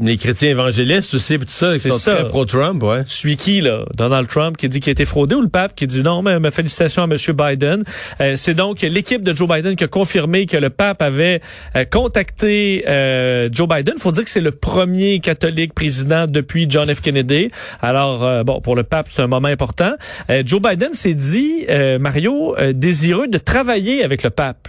Les 0.00 0.16
chrétiens 0.16 0.50
évangélistes 0.50 1.14
aussi, 1.14 1.38
tout 1.38 1.44
ça, 1.46 1.72
qui 1.72 1.78
C'est 1.78 1.90
sont 1.90 1.98
ça. 1.98 2.14
très 2.16 2.28
pro-Trump, 2.28 2.82
ouais. 2.82 3.04
celui 3.06 3.36
qui, 3.36 3.60
là, 3.60 3.84
Donald 3.96 4.26
Trump, 4.26 4.56
qui 4.56 4.68
dit 4.68 4.80
qu'il 4.80 4.90
a 4.90 4.92
été 4.92 5.04
fraudé, 5.04 5.36
ou 5.36 5.40
le 5.40 5.48
pape 5.48 5.76
qui 5.76 5.86
dit 5.86 6.02
non, 6.02 6.20
mais, 6.20 6.40
mais 6.40 6.50
félicitations 6.50 7.02
à 7.02 7.04
M. 7.04 7.16
Biden. 7.32 7.84
Euh, 8.20 8.34
c'est 8.34 8.54
donc 8.54 8.80
l'équipe 8.82 9.22
de 9.22 9.32
Joe 9.32 9.48
Biden 9.48 9.76
qui 9.76 9.84
a 9.84 9.86
confirmé 9.86 10.46
que 10.46 10.56
le 10.56 10.70
pape 10.70 11.00
avait 11.00 11.40
euh, 11.76 11.84
contacté 11.84 12.84
euh, 12.88 13.48
Joe 13.52 13.68
Biden. 13.68 13.94
faut 13.98 14.10
dire 14.10 14.24
que 14.24 14.30
c'est 14.30 14.40
le 14.40 14.50
premier 14.50 15.20
catholique 15.20 15.74
président 15.74 16.26
depuis 16.26 16.66
John 16.68 16.92
F. 16.92 17.00
Kennedy. 17.00 17.50
Alors, 17.80 18.24
euh, 18.24 18.42
bon, 18.42 18.60
pour 18.60 18.74
le 18.74 18.82
pape, 18.82 19.06
c'est 19.08 19.22
un 19.22 19.28
moment 19.28 19.46
important. 19.46 19.92
Euh, 20.28 20.42
Joe 20.44 20.60
Biden 20.60 20.92
s'est 20.92 21.14
dit, 21.14 21.66
euh, 21.70 22.00
Mario, 22.00 22.56
euh, 22.58 22.72
désireux 22.72 23.28
de 23.28 23.38
travailler 23.38 24.02
avec 24.02 24.24
le 24.24 24.30
pape. 24.30 24.66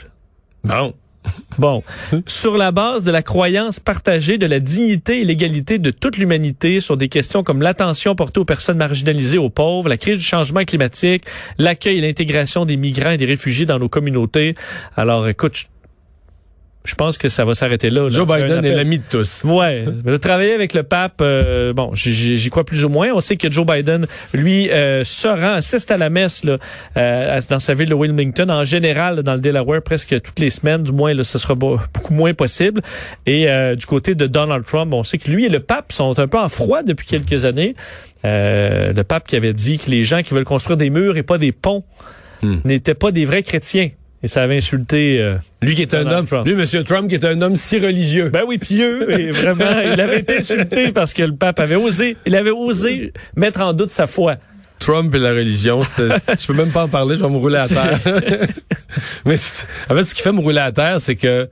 Bon. 0.63 0.93
Bon, 1.57 1.83
sur 2.27 2.57
la 2.57 2.71
base 2.71 3.03
de 3.03 3.11
la 3.11 3.21
croyance 3.21 3.79
partagée 3.79 4.37
de 4.37 4.45
la 4.45 4.59
dignité 4.59 5.21
et 5.21 5.25
l'égalité 5.25 5.79
de 5.79 5.89
toute 5.89 6.17
l'humanité 6.17 6.81
sur 6.81 6.97
des 6.97 7.07
questions 7.07 7.43
comme 7.43 7.61
l'attention 7.61 8.15
portée 8.15 8.39
aux 8.39 8.45
personnes 8.45 8.77
marginalisées, 8.77 9.37
aux 9.37 9.49
pauvres, 9.49 9.87
la 9.87 9.97
crise 9.97 10.17
du 10.17 10.23
changement 10.23 10.65
climatique, 10.65 11.23
l'accueil 11.57 11.99
et 11.99 12.01
l'intégration 12.01 12.65
des 12.65 12.77
migrants 12.77 13.11
et 13.11 13.17
des 13.17 13.25
réfugiés 13.25 13.65
dans 13.65 13.79
nos 13.79 13.89
communautés. 13.89 14.53
Alors, 14.97 15.27
écoute, 15.27 15.67
je, 16.85 16.95
pense 16.95 17.17
que 17.17 17.29
ça 17.29 17.43
va 17.45 17.53
s'arrêter 17.53 17.89
là. 17.89 18.03
là. 18.03 18.09
Joe 18.09 18.27
Biden 18.27 18.63
est 18.65 18.75
l'ami 18.75 18.99
de 18.99 19.03
tous. 19.09 19.43
Ouais, 19.43 19.85
de 20.05 20.17
travailler 20.17 20.53
avec 20.53 20.73
le 20.73 20.83
pape, 20.83 21.19
euh, 21.21 21.73
bon, 21.73 21.91
j'y- 21.93 22.49
crois 22.49 22.63
plus 22.63 22.85
ou 22.85 22.89
moins. 22.89 23.09
On 23.13 23.21
sait 23.21 23.35
que 23.37 23.51
Joe 23.51 23.65
Biden, 23.65 24.07
lui, 24.33 24.69
euh, 24.71 25.03
se 25.03 25.27
rend, 25.27 25.53
assiste 25.55 25.91
à 25.91 25.97
la 25.97 26.09
messe 26.09 26.43
là, 26.43 26.57
euh, 26.97 27.41
dans 27.49 27.59
sa 27.59 27.73
ville 27.73 27.89
de 27.89 27.93
Wilmington. 27.95 28.49
En 28.49 28.63
général, 28.63 29.23
dans 29.23 29.33
le 29.35 29.39
Delaware, 29.41 29.81
presque 29.81 30.21
toutes 30.21 30.39
les 30.39 30.49
semaines, 30.49 30.83
du 30.83 30.91
moins, 30.91 31.13
là, 31.13 31.23
ce 31.23 31.37
sera 31.37 31.55
beau- 31.55 31.79
beaucoup 31.93 32.13
moins 32.13 32.33
possible. 32.33 32.81
Et 33.25 33.49
euh, 33.49 33.75
du 33.75 33.85
côté 33.85 34.15
de 34.15 34.27
Donald 34.27 34.65
Trump, 34.65 34.93
on 34.93 35.03
sait 35.03 35.17
que 35.17 35.29
lui 35.29 35.45
et 35.45 35.49
le 35.49 35.59
pape 35.59 35.91
sont 35.91 36.17
un 36.19 36.27
peu 36.27 36.37
en 36.39 36.49
froid 36.49 36.83
depuis 36.83 37.05
quelques 37.07 37.45
années. 37.45 37.75
Euh, 38.23 38.93
le 38.93 39.03
pape 39.03 39.27
qui 39.27 39.35
avait 39.35 39.53
dit 39.53 39.77
que 39.77 39.89
les 39.91 40.03
gens 40.03 40.21
qui 40.23 40.33
veulent 40.33 40.45
construire 40.45 40.77
des 40.77 40.89
murs 40.89 41.17
et 41.17 41.23
pas 41.23 41.37
des 41.37 41.51
ponts 41.51 41.83
Hmm. 42.41 42.57
n'étaient 42.65 42.95
pas 42.95 43.11
des 43.11 43.23
vrais 43.23 43.43
chrétiens. 43.43 43.89
Et 44.25 44.27
ça 44.27 44.41
avait 44.41 44.57
insulté... 44.57 45.19
euh, 45.21 45.37
Lui 45.61 45.75
qui 45.75 45.83
est 45.83 45.93
un 45.93 46.07
homme, 46.09 46.25
Trump. 46.25 46.47
lui, 46.47 46.55
Monsieur 46.55 46.83
Trump, 46.83 47.07
qui 47.07 47.13
est 47.13 47.23
un 47.25 47.39
homme 47.43 47.55
si 47.55 47.77
religieux. 47.77 48.29
Ben 48.31 48.41
oui, 48.47 48.57
pieux, 48.57 49.19
et 49.19 49.31
vraiment, 49.31 49.69
il 49.93 50.01
avait 50.01 50.21
été 50.21 50.39
insulté 50.39 50.91
parce 50.91 51.13
que 51.13 51.21
le 51.21 51.35
pape 51.35 51.59
avait 51.59 51.75
osé, 51.75 52.17
il 52.25 52.35
avait 52.35 52.49
osé 52.49 53.13
mettre 53.35 53.61
en 53.61 53.71
doute 53.73 53.91
sa 53.91 54.07
foi. 54.07 54.37
Trump 54.79 55.13
et 55.13 55.19
la 55.19 55.29
religion, 55.29 55.81
je 55.97 56.47
peux 56.47 56.53
même 56.53 56.71
pas 56.71 56.85
en 56.85 56.87
parler, 56.87 57.15
je 57.17 57.21
vais 57.21 57.29
me 57.29 57.37
rouler 57.37 57.57
à 57.57 57.67
terre. 57.67 57.99
Mais 59.25 59.35
en 59.89 59.95
fait, 59.95 60.03
ce 60.05 60.15
qui 60.15 60.23
fait 60.23 60.31
me 60.31 60.41
rouler 60.41 60.59
à 60.61 60.71
terre, 60.71 60.99
c'est 60.99 61.15
que 61.15 61.47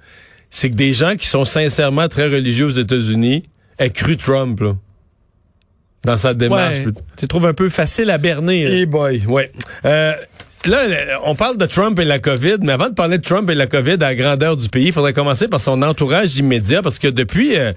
c'est 0.50 0.72
que 0.72 0.76
des 0.76 0.94
gens 0.94 1.16
qui 1.16 1.28
sont 1.28 1.46
sincèrement 1.46 2.08
très 2.08 2.26
religieux 2.28 2.66
aux 2.66 2.70
États-Unis 2.72 3.44
aient 3.78 3.92
cru 3.92 4.18
Trump 4.18 4.60
là, 4.62 4.76
dans 6.06 6.18
sa 6.18 6.34
démarche. 6.34 6.80
Ouais, 6.80 6.92
tu 7.18 7.28
trouves 7.28 7.46
un 7.46 7.54
peu 7.54 7.70
facile 7.70 8.10
à 8.10 8.18
berner. 8.18 8.64
là. 8.68 8.72
Hey 8.76 8.86
boy, 8.88 9.22
ouais. 9.28 9.52
Euh, 9.86 10.14
là, 10.68 11.20
on 11.24 11.36
parle 11.36 11.58
de 11.58 11.66
Trump 11.66 12.00
et 12.00 12.06
la 12.06 12.20
COVID, 12.20 12.58
mais 12.62 12.74
avant 12.74 12.90
de 12.90 12.94
parler 12.94 13.18
de 13.18 13.24
Trump 13.24 13.50
et 13.50 13.56
la 13.56 13.68
COVID 13.68 13.94
à 13.94 13.98
la 13.98 14.16
grandeur 14.16 14.56
du 14.56 14.70
pays, 14.70 14.88
il 14.88 14.94
faudrait 14.94 15.14
commencer 15.14 15.48
par 15.48 15.62
son 15.62 15.82
entourage 15.82 16.38
immédiat, 16.38 16.82
parce 16.82 17.00
que 17.00 17.08
depuis 17.08 17.58
euh, 17.58 17.72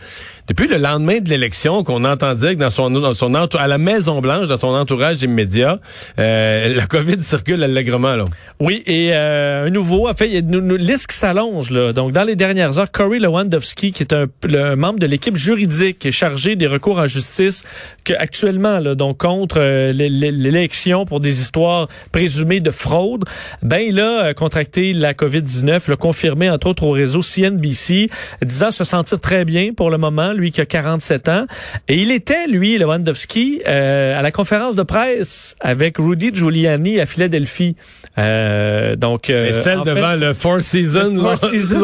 depuis 0.49 0.69
le 0.69 0.77
lendemain 0.77 1.19
de 1.21 1.29
l'élection, 1.29 1.83
qu'on 1.85 2.05
entend 2.05 2.35
dire 2.35 2.51
que 2.51 2.61
dans 2.61 2.71
son, 2.71 2.91
dans 2.91 3.15
son 3.15 3.35
à 3.35 3.67
la 3.67 3.79
Maison 3.79 4.21
Blanche, 4.21 4.49
dans 4.49 4.59
son 4.59 4.69
entourage 4.69 5.23
immédiat, 5.23 5.79
euh, 6.19 6.75
la 6.75 6.87
COVID 6.87 7.21
circule 7.21 7.63
allègrement. 7.63 8.15
Là. 8.15 8.25
Oui, 8.61 8.83
et 8.87 9.11
euh, 9.13 9.67
un 9.67 9.71
nouveau, 9.71 10.09
en 10.09 10.15
fait, 10.15 10.27
il 10.27 10.33
y 10.33 10.37
a 10.37 10.41
une, 10.41 10.55
une 10.55 10.77
liste 10.77 11.09
qui 11.09 11.17
s'allonge. 11.17 11.71
Donc, 11.71 12.13
dans 12.13 12.25
les 12.25 12.37
dernières 12.37 12.79
heures, 12.79 12.91
Corey 12.91 13.19
Lewandowski, 13.19 13.93
qui 13.93 14.03
est 14.03 14.13
un, 14.13 14.27
le- 14.45 14.77
membre 14.77 14.99
de 14.99 15.07
l'équipe 15.07 15.37
juridique 15.37 16.11
chargé 16.11 16.57
des 16.57 16.67
recours 16.67 16.99
en 16.99 17.07
justice, 17.07 17.65
que 18.05 18.15
actuellement, 18.15 18.79
là, 18.79 18.95
donc 18.95 19.19
contre 19.19 19.57
euh, 19.59 19.93
l'é- 19.93 20.09
l'é- 20.09 20.31
l'élection 20.33 21.05
pour 21.05 21.21
des 21.21 21.41
histoires 21.41 21.89
présumées 22.13 22.61
de 22.61 22.71
fraude, 22.71 23.25
ben 23.63 23.79
il 23.79 23.99
a 24.01 24.27
euh, 24.27 24.33
contracté 24.35 24.93
la 24.93 25.13
COVID-19, 25.13 25.91
l'a 25.91 25.97
confirmé 25.97 26.49
entre 26.51 26.69
autres 26.69 26.85
au 26.85 26.93
réseau 26.93 27.21
CNBC, 27.23 28.09
disant 28.43 28.71
se 28.71 28.85
sentir 28.85 29.21
très 29.21 29.45
bien 29.45 29.73
pour 29.77 29.91
le 29.91 29.99
moment. 29.99 30.33
Lui 30.37 30.51
qui 30.51 30.61
a 30.61 30.67
47 30.67 31.29
ans. 31.29 31.47
Et 31.89 31.97
il 31.97 32.11
était, 32.11 32.47
lui, 32.47 32.79
Lewandowski, 32.79 33.63
euh, 33.67 34.19
à 34.19 34.23
la 34.23 34.31
conférence 34.31 34.77
de 34.77 34.83
presse 34.83 35.57
avec 35.61 35.99
Rudy 35.99 36.31
Giuliani 36.35 37.01
à 37.01 37.07
Philadelphie. 37.07 37.77
Euh, 38.19 38.97
donc, 38.97 39.31
euh, 39.31 39.53
celle 39.53 39.83
devant 39.83 40.15
le 40.15 40.35
Four 40.35 40.63
Seasons, 40.63 41.17
Four 41.17 41.39
Seasons 41.39 41.81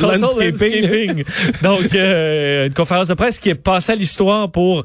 landscaping. 0.00 1.24
donc, 1.62 1.94
euh, 1.94 2.66
une 2.66 2.74
conférence 2.74 3.08
de 3.08 3.14
presse 3.14 3.38
qui 3.38 3.50
est 3.50 3.54
passée 3.54 3.92
à 3.92 3.96
l'histoire 3.96 4.50
pour 4.50 4.84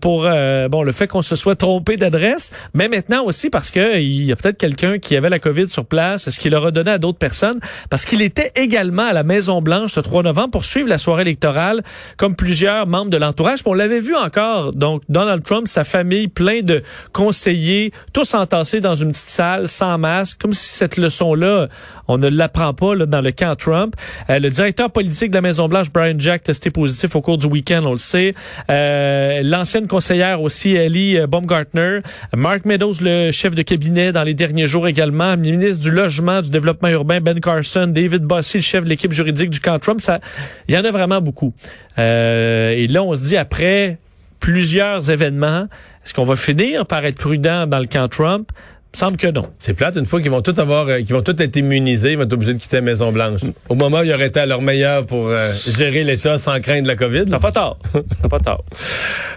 pour 0.00 0.24
euh, 0.26 0.68
bon 0.68 0.82
le 0.82 0.92
fait 0.92 1.06
qu'on 1.06 1.22
se 1.22 1.36
soit 1.36 1.54
trompé 1.54 1.96
d'adresse, 1.96 2.50
mais 2.74 2.88
maintenant 2.88 3.24
aussi 3.24 3.50
parce 3.50 3.70
que 3.70 3.98
il 3.98 4.24
y 4.24 4.32
a 4.32 4.36
peut-être 4.36 4.58
quelqu'un 4.58 4.98
qui 4.98 5.16
avait 5.16 5.30
la 5.30 5.38
COVID 5.38 5.68
sur 5.68 5.84
place, 5.84 6.28
ce 6.28 6.38
qu'il 6.38 6.54
a 6.54 6.70
donné 6.70 6.90
à 6.90 6.98
d'autres 6.98 7.18
personnes, 7.18 7.60
parce 7.90 8.04
qu'il 8.04 8.22
était 8.22 8.52
également 8.56 9.04
à 9.04 9.12
la 9.12 9.22
Maison 9.22 9.62
Blanche 9.62 9.92
ce 9.92 10.00
3 10.00 10.22
novembre 10.22 10.50
pour 10.50 10.64
suivre 10.64 10.88
la 10.88 10.98
soirée 10.98 11.22
électorale, 11.22 11.82
comme 12.16 12.36
plusieurs 12.36 12.86
membres 12.86 13.10
de 13.10 13.16
l'entourage. 13.16 13.60
On 13.64 13.74
l'avait 13.74 14.00
vu 14.00 14.14
encore, 14.14 14.72
donc 14.72 15.02
Donald 15.08 15.42
Trump, 15.44 15.68
sa 15.68 15.84
famille, 15.84 16.28
plein 16.28 16.62
de 16.62 16.82
conseillers, 17.12 17.92
tous 18.12 18.34
entassés 18.34 18.80
dans 18.80 18.94
une 18.94 19.10
petite 19.10 19.28
salle 19.28 19.68
sans 19.68 19.98
masque, 19.98 20.40
comme 20.40 20.52
si 20.52 20.68
cette 20.68 20.96
leçon-là, 20.96 21.68
on 22.08 22.18
ne 22.18 22.28
l'apprend 22.28 22.72
pas 22.74 22.94
là, 22.94 23.06
dans 23.06 23.20
le 23.20 23.32
camp 23.32 23.56
Trump. 23.56 23.94
Euh, 24.30 24.38
le 24.38 24.50
directeur 24.50 24.90
politique 24.90 25.30
de 25.30 25.36
la 25.36 25.40
Maison 25.40 25.68
Blanche, 25.68 25.90
Brian 25.92 26.14
Jack, 26.18 26.44
testé 26.44 26.70
positif 26.70 27.16
au 27.16 27.20
cours 27.20 27.38
du 27.38 27.46
week-end, 27.46 27.82
on 27.84 27.92
le 27.92 27.98
sait. 27.98 28.34
Euh, 28.70 29.42
L'ancienne 29.42 29.86
conseillère 29.86 30.40
aussi, 30.40 30.74
Ellie 30.74 31.18
euh, 31.18 31.26
Baumgartner. 31.26 32.00
Mark 32.36 32.64
Meadows, 32.64 32.94
le 33.00 33.32
chef 33.32 33.54
de 33.54 33.62
cabinet 33.62 34.12
dans 34.12 34.22
les 34.22 34.34
derniers 34.34 34.66
jours 34.66 34.86
également. 34.86 35.30
Le 35.30 35.36
ministre 35.36 35.82
du 35.82 35.90
Logement, 35.90 36.40
du 36.40 36.50
Développement 36.50 36.88
urbain, 36.88 37.20
Ben 37.20 37.40
Carson. 37.40 37.86
David 37.88 38.22
Bossy, 38.22 38.58
le 38.58 38.62
chef 38.62 38.84
de 38.84 38.88
l'équipe 38.88 39.12
juridique 39.12 39.50
du 39.50 39.60
camp 39.60 39.78
Trump. 39.78 40.00
Ça, 40.00 40.20
il 40.68 40.74
y 40.74 40.78
en 40.78 40.84
a 40.84 40.90
vraiment 40.90 41.20
beaucoup. 41.20 41.52
Euh, 41.98 42.70
et 42.70 42.86
là, 42.88 43.02
on 43.02 43.14
se 43.14 43.22
dit 43.22 43.36
après 43.36 43.98
plusieurs 44.40 45.10
événements, 45.10 45.66
est-ce 46.04 46.14
qu'on 46.14 46.24
va 46.24 46.36
finir 46.36 46.86
par 46.86 47.04
être 47.04 47.18
prudent 47.18 47.66
dans 47.66 47.78
le 47.78 47.86
camp 47.86 48.08
Trump? 48.08 48.50
Semble 48.96 49.16
que 49.16 49.26
non. 49.26 49.42
C'est 49.58 49.74
plate, 49.74 49.96
une 49.96 50.06
fois 50.06 50.22
qu'ils 50.22 50.30
vont 50.30 50.42
tous 50.42 50.58
avoir, 50.58 50.88
euh, 50.88 50.98
qu'ils 50.98 51.14
vont 51.14 51.22
tous 51.22 51.36
être 51.38 51.56
immunisés, 51.56 52.12
ils 52.12 52.16
vont 52.16 52.24
être 52.24 52.32
obligés 52.32 52.54
de 52.54 52.58
quitter 52.58 52.76
la 52.76 52.82
Maison 52.82 53.12
Blanche. 53.12 53.40
Au 53.68 53.74
moment 53.74 54.00
où 54.00 54.04
ils 54.04 54.12
auraient 54.12 54.28
été 54.28 54.40
à 54.40 54.46
leur 54.46 54.62
meilleur 54.62 55.04
pour 55.04 55.28
euh, 55.28 55.52
gérer 55.68 56.02
l'État 56.02 56.38
sans 56.38 56.58
craindre 56.60 56.88
la 56.88 56.96
COVID. 56.96 57.26
T'as 57.30 57.38
pas 57.38 57.52
tort. 57.52 57.78
T'as 58.22 58.28
pas 58.28 58.40
tort. 58.40 58.64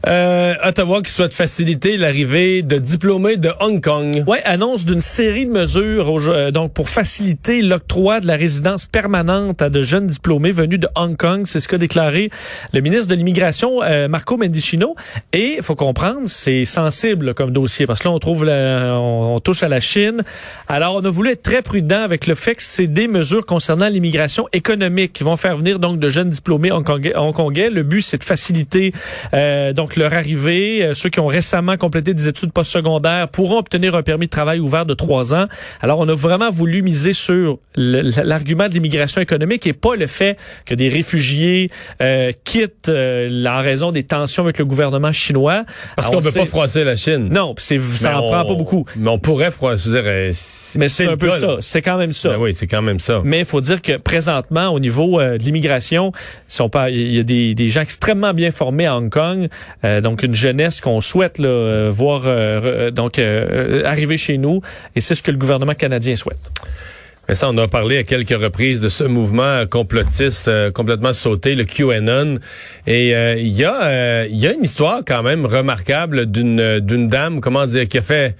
Euh, 0.07 0.53
Ottawa 0.63 1.01
qui 1.01 1.11
souhaite 1.11 1.33
faciliter 1.33 1.97
l'arrivée 1.97 2.61
de 2.61 2.77
diplômés 2.77 3.35
de 3.35 3.51
Hong 3.59 3.83
Kong. 3.83 4.23
Ouais, 4.27 4.41
annonce 4.45 4.85
d'une 4.85 5.01
série 5.01 5.45
de 5.45 5.51
mesures 5.51 6.51
donc 6.53 6.71
pour 6.71 6.87
faciliter 6.87 7.61
l'octroi 7.61 8.21
de 8.21 8.25
la 8.25 8.37
résidence 8.37 8.85
permanente 8.85 9.61
à 9.61 9.69
de 9.69 9.81
jeunes 9.81 10.07
diplômés 10.07 10.53
venus 10.53 10.79
de 10.79 10.87
Hong 10.95 11.17
Kong. 11.17 11.43
C'est 11.47 11.59
ce 11.59 11.67
qu'a 11.67 11.77
déclaré 11.77 12.29
le 12.73 12.79
ministre 12.79 13.07
de 13.07 13.15
l'Immigration, 13.15 13.81
Marco 14.07 14.37
Mendicino. 14.37 14.95
Et 15.33 15.59
faut 15.61 15.75
comprendre, 15.75 16.21
c'est 16.27 16.63
sensible 16.63 17.33
comme 17.33 17.51
dossier 17.51 17.85
parce 17.85 17.99
que 17.99 18.07
là, 18.07 18.13
on 18.13 18.19
trouve 18.19 18.45
la, 18.45 18.97
on, 18.97 19.35
on 19.35 19.39
touche 19.49 19.63
à 19.63 19.67
la 19.67 19.79
Chine. 19.79 20.21
Alors, 20.67 20.95
on 20.97 21.03
a 21.03 21.09
voulu 21.09 21.31
être 21.31 21.41
très 21.41 21.63
prudent 21.63 22.03
avec 22.03 22.27
le 22.27 22.35
fait 22.35 22.53
que 22.53 22.61
c'est 22.61 22.85
des 22.85 23.07
mesures 23.07 23.47
concernant 23.47 23.87
l'immigration 23.87 24.47
économique 24.53 25.11
qui 25.11 25.23
vont 25.23 25.37
faire 25.37 25.57
venir 25.57 25.79
donc 25.79 25.97
de 25.97 26.07
jeunes 26.07 26.29
diplômés 26.29 26.71
hongkongais. 26.71 27.71
Le 27.71 27.81
but, 27.81 28.03
c'est 28.03 28.19
de 28.19 28.23
faciliter 28.23 28.93
euh, 29.33 29.73
donc 29.73 29.95
leur 29.95 30.13
arrivée. 30.13 30.83
Euh, 30.83 30.93
ceux 30.93 31.09
qui 31.09 31.19
ont 31.19 31.25
récemment 31.25 31.77
complété 31.77 32.13
des 32.13 32.27
études 32.27 32.51
postsecondaires 32.51 33.27
pourront 33.27 33.57
obtenir 33.57 33.95
un 33.95 34.03
permis 34.03 34.27
de 34.27 34.29
travail 34.29 34.59
ouvert 34.59 34.85
de 34.85 34.93
trois 34.93 35.33
ans. 35.33 35.47
Alors, 35.81 35.97
on 35.97 36.07
a 36.07 36.13
vraiment 36.13 36.51
voulu 36.51 36.83
miser 36.83 37.13
sur 37.13 37.57
l'argument 37.75 38.67
de 38.67 38.73
l'immigration 38.75 39.19
économique 39.19 39.65
et 39.65 39.73
pas 39.73 39.95
le 39.95 40.05
fait 40.05 40.37
que 40.67 40.75
des 40.75 40.89
réfugiés 40.89 41.71
euh, 42.03 42.31
quittent 42.43 42.89
euh, 42.89 43.45
en 43.47 43.63
raison 43.63 43.91
des 43.91 44.03
tensions 44.03 44.43
avec 44.43 44.59
le 44.59 44.65
gouvernement 44.65 45.11
chinois. 45.11 45.63
Parce 45.95 46.07
qu'on 46.07 46.17
ne 46.17 46.21
veut 46.21 46.31
pas 46.31 46.45
froisser 46.45 46.83
la 46.83 46.95
Chine. 46.95 47.29
Non, 47.31 47.55
ça 47.57 48.19
en 48.19 48.27
prend 48.27 48.45
pas 48.45 48.53
beaucoup. 48.53 48.85
Mais 48.95 49.09
on 49.09 49.17
pourrait 49.17 49.38
euh, 49.41 50.31
mais 50.77 50.89
c'est 50.89 51.05
un 51.05 51.17
peu 51.17 51.31
ça. 51.31 51.57
C'est 51.59 51.81
quand 51.81 51.97
même 51.97 52.13
ça. 52.13 52.29
Ben 52.29 52.37
oui, 52.39 52.53
c'est 52.53 52.67
quand 52.67 52.81
même 52.81 52.99
ça. 52.99 53.21
Mais 53.23 53.39
il 53.39 53.45
faut 53.45 53.61
dire 53.61 53.81
que 53.81 53.97
présentement, 53.97 54.69
au 54.69 54.79
niveau 54.79 55.19
euh, 55.19 55.37
de 55.37 55.43
l'immigration, 55.43 56.11
il 56.89 57.11
y 57.11 57.19
a 57.19 57.23
des, 57.23 57.55
des, 57.55 57.69
gens 57.69 57.81
extrêmement 57.81 58.33
bien 58.33 58.51
formés 58.51 58.85
à 58.85 58.95
Hong 58.95 59.09
Kong, 59.09 59.47
euh, 59.83 60.01
donc 60.01 60.23
une 60.23 60.35
jeunesse 60.35 60.81
qu'on 60.81 61.01
souhaite 61.01 61.37
là, 61.39 61.89
voir 61.89 62.21
donc 62.91 63.19
arriver 63.19 64.17
chez 64.17 64.37
nous, 64.37 64.61
et 64.95 65.01
c'est 65.01 65.15
ce 65.15 65.23
que 65.23 65.31
le 65.31 65.37
gouvernement 65.37 65.73
canadien 65.73 66.15
souhaite. 66.15 66.51
Mais 67.27 67.35
ça, 67.35 67.47
on 67.49 67.57
a 67.59 67.67
parlé 67.67 67.99
à 67.99 68.03
quelques 68.03 68.29
reprises 68.41 68.81
de 68.81 68.89
ce 68.89 69.03
mouvement 69.03 69.65
complotiste 69.67 70.49
complètement 70.71 71.13
sauté, 71.13 71.53
le 71.53 71.63
QAnon. 71.63 72.35
Et 72.87 73.09
il 73.39 73.49
y 73.49 73.65
a 73.65 74.25
il 74.25 74.37
y 74.37 74.47
a 74.47 74.53
une 74.53 74.63
histoire 74.63 75.01
quand 75.05 75.23
même 75.23 75.45
remarquable 75.45 76.25
d'une 76.25 76.79
d'une 76.79 77.07
dame, 77.07 77.39
comment 77.39 77.65
dire, 77.67 77.87
qui 77.87 77.99
a 77.99 78.01
fait 78.01 78.35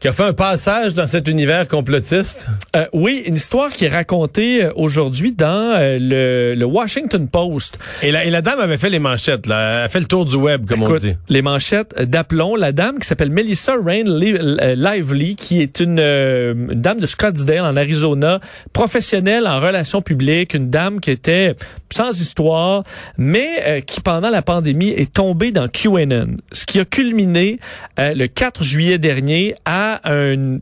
qui 0.00 0.08
a 0.08 0.14
fait 0.14 0.24
un 0.24 0.32
passage 0.32 0.94
dans 0.94 1.06
cet 1.06 1.28
univers 1.28 1.68
complotiste? 1.68 2.48
Euh, 2.74 2.86
oui, 2.94 3.22
une 3.26 3.34
histoire 3.34 3.68
qui 3.68 3.84
est 3.84 3.90
racontée 3.90 4.64
euh, 4.64 4.72
aujourd'hui 4.74 5.32
dans 5.32 5.76
euh, 5.76 5.98
le, 6.00 6.54
le, 6.58 6.64
Washington 6.64 7.28
Post. 7.28 7.78
Et 8.02 8.10
la, 8.10 8.24
et 8.24 8.30
la, 8.30 8.40
dame 8.40 8.60
avait 8.60 8.78
fait 8.78 8.88
les 8.88 8.98
manchettes, 8.98 9.46
là. 9.46 9.72
Elle 9.72 9.84
a 9.84 9.88
fait 9.90 10.00
le 10.00 10.06
tour 10.06 10.24
du 10.24 10.36
web, 10.36 10.66
comme 10.66 10.82
on 10.82 10.96
dit. 10.96 11.16
Les 11.28 11.42
manchettes 11.42 12.00
d'aplomb. 12.00 12.56
La 12.56 12.72
dame 12.72 12.98
qui 12.98 13.06
s'appelle 13.06 13.30
Melissa 13.30 13.74
Rain 13.74 14.04
Lively, 14.06 15.36
qui 15.36 15.60
est 15.60 15.80
une, 15.80 15.98
une, 15.98 16.80
dame 16.80 16.98
de 16.98 17.06
Scottsdale, 17.06 17.60
en 17.60 17.76
Arizona, 17.76 18.40
professionnelle 18.72 19.46
en 19.46 19.60
relations 19.60 20.00
publiques, 20.00 20.54
une 20.54 20.70
dame 20.70 21.00
qui 21.00 21.10
était 21.10 21.56
sans 21.92 22.18
histoire, 22.18 22.84
mais 23.18 23.82
qui 23.86 24.00
pendant 24.00 24.30
la 24.30 24.42
pandémie 24.42 24.90
est 24.90 25.12
tombée 25.12 25.50
dans 25.50 25.68
QAnon, 25.68 26.36
ce 26.52 26.64
qui 26.64 26.78
a 26.78 26.84
culminé 26.84 27.58
le 27.98 28.26
4 28.28 28.62
juillet 28.62 28.98
dernier 28.98 29.56
à 29.64 29.89
une, 30.04 30.60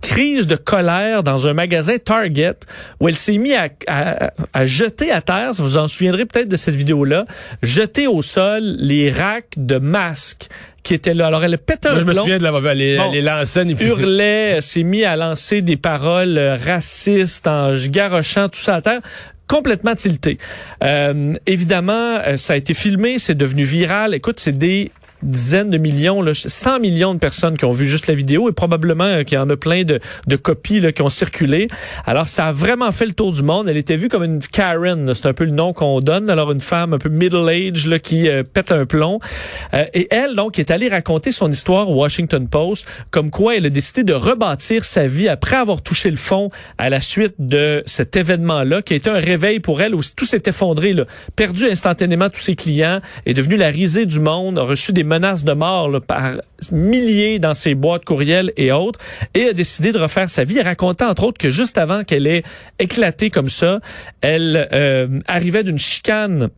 crise 0.00 0.46
de 0.46 0.56
colère 0.56 1.22
dans 1.22 1.48
un 1.48 1.54
magasin 1.54 1.98
Target 1.98 2.54
où 3.00 3.08
elle 3.08 3.16
s'est 3.16 3.36
mise 3.36 3.56
à, 3.86 4.66
jeter 4.66 5.10
à 5.10 5.20
terre, 5.20 5.52
vous 5.52 5.64
vous 5.64 5.76
en 5.76 5.88
souviendrez 5.88 6.24
peut-être 6.24 6.48
de 6.48 6.56
cette 6.56 6.74
vidéo-là, 6.74 7.26
jeter 7.62 8.06
au 8.06 8.22
sol 8.22 8.62
les 8.78 9.10
racks 9.10 9.54
de 9.56 9.78
masques 9.78 10.48
qui 10.82 10.94
étaient 10.94 11.14
là. 11.14 11.26
Alors 11.26 11.44
elle 11.44 11.58
pète 11.58 11.86
un 11.86 11.92
Moi, 11.92 12.00
je 12.00 12.04
me 12.04 12.14
souviens 12.14 12.38
de 12.38 12.42
la 12.42 12.72
elle, 12.72 12.78
les 13.12 13.22
lançait, 13.22 13.64
hurlait, 13.64 14.60
s'est 14.60 14.82
mis 14.82 15.04
à 15.04 15.16
lancer 15.16 15.62
des 15.62 15.76
paroles 15.76 16.38
racistes 16.64 17.46
en 17.46 17.72
garochant 17.90 18.48
tout 18.48 18.60
ça 18.60 18.76
à 18.76 18.82
terre 18.82 19.00
complètement 19.52 19.94
tilté. 19.94 20.38
Euh, 20.82 21.34
évidemment, 21.44 22.16
euh, 22.26 22.38
ça 22.38 22.54
a 22.54 22.56
été 22.56 22.72
filmé, 22.72 23.18
c'est 23.18 23.34
devenu 23.34 23.64
viral. 23.64 24.14
Écoute, 24.14 24.40
c'est 24.40 24.56
des 24.56 24.90
dizaines 25.22 25.70
de 25.70 25.78
millions, 25.78 26.22
là, 26.22 26.32
100 26.34 26.80
millions 26.80 27.14
de 27.14 27.18
personnes 27.18 27.56
qui 27.56 27.64
ont 27.64 27.72
vu 27.72 27.86
juste 27.86 28.06
la 28.06 28.14
vidéo 28.14 28.48
et 28.48 28.52
probablement 28.52 29.04
euh, 29.04 29.22
qu'il 29.22 29.36
y 29.36 29.38
en 29.38 29.48
a 29.50 29.56
plein 29.56 29.84
de, 29.84 30.00
de 30.26 30.36
copies 30.36 30.80
là, 30.80 30.92
qui 30.92 31.02
ont 31.02 31.08
circulé. 31.08 31.68
Alors, 32.06 32.28
ça 32.28 32.46
a 32.46 32.52
vraiment 32.52 32.90
fait 32.92 33.06
le 33.06 33.12
tour 33.12 33.32
du 33.32 33.42
monde. 33.42 33.68
Elle 33.68 33.76
était 33.76 33.96
vue 33.96 34.08
comme 34.08 34.24
une 34.24 34.40
Karen, 34.40 35.14
c'est 35.14 35.26
un 35.26 35.32
peu 35.32 35.44
le 35.44 35.50
nom 35.50 35.72
qu'on 35.72 36.00
donne. 36.00 36.30
Alors, 36.30 36.52
une 36.52 36.60
femme 36.60 36.94
un 36.94 36.98
peu 36.98 37.08
middle-age 37.08 37.86
là, 37.86 37.98
qui 37.98 38.28
euh, 38.28 38.42
pète 38.42 38.72
un 38.72 38.86
plomb. 38.86 39.20
Euh, 39.74 39.84
et 39.94 40.08
elle, 40.10 40.34
donc, 40.34 40.58
est 40.58 40.70
allée 40.70 40.88
raconter 40.88 41.32
son 41.32 41.50
histoire 41.50 41.88
au 41.88 41.94
Washington 41.94 42.48
Post, 42.48 42.86
comme 43.10 43.30
quoi 43.30 43.56
elle 43.56 43.66
a 43.66 43.70
décidé 43.70 44.04
de 44.04 44.14
rebâtir 44.14 44.84
sa 44.84 45.06
vie 45.06 45.28
après 45.28 45.56
avoir 45.56 45.82
touché 45.82 46.10
le 46.10 46.16
fond 46.16 46.50
à 46.78 46.90
la 46.90 47.00
suite 47.00 47.34
de 47.38 47.82
cet 47.86 48.16
événement-là, 48.16 48.82
qui 48.82 48.94
a 48.94 48.96
été 48.96 49.10
un 49.10 49.20
réveil 49.20 49.60
pour 49.60 49.80
elle 49.80 49.94
où 49.94 50.00
tout 50.16 50.26
s'est 50.26 50.42
effondré. 50.46 50.92
Là. 50.92 51.04
Perdu 51.36 51.66
instantanément 51.66 52.28
tous 52.30 52.40
ses 52.40 52.56
clients, 52.56 53.00
est 53.26 53.34
devenue 53.34 53.56
la 53.56 53.68
risée 53.68 54.06
du 54.06 54.20
monde, 54.20 54.58
a 54.58 54.62
reçu 54.62 54.92
des 54.92 55.04
menaces 55.12 55.44
de 55.44 55.52
mort 55.52 56.00
par 56.00 56.36
milliers 56.70 57.38
dans 57.38 57.54
ses 57.54 57.74
boîtes 57.74 58.04
courriels 58.04 58.52
et 58.56 58.72
autres, 58.72 58.98
et 59.34 59.48
a 59.48 59.52
décidé 59.52 59.92
de 59.92 59.98
refaire 59.98 60.30
sa 60.30 60.44
vie. 60.44 60.58
Elle 60.58 60.66
racontait 60.66 61.04
entre 61.04 61.24
autres 61.24 61.38
que 61.38 61.50
juste 61.50 61.76
avant 61.76 62.02
qu'elle 62.04 62.26
ait 62.26 62.44
éclaté 62.78 63.28
comme 63.28 63.50
ça, 63.50 63.80
elle 64.22 64.68
euh, 64.72 65.20
arrivait 65.26 65.64
d'une 65.64 65.78
chicane 65.78 66.48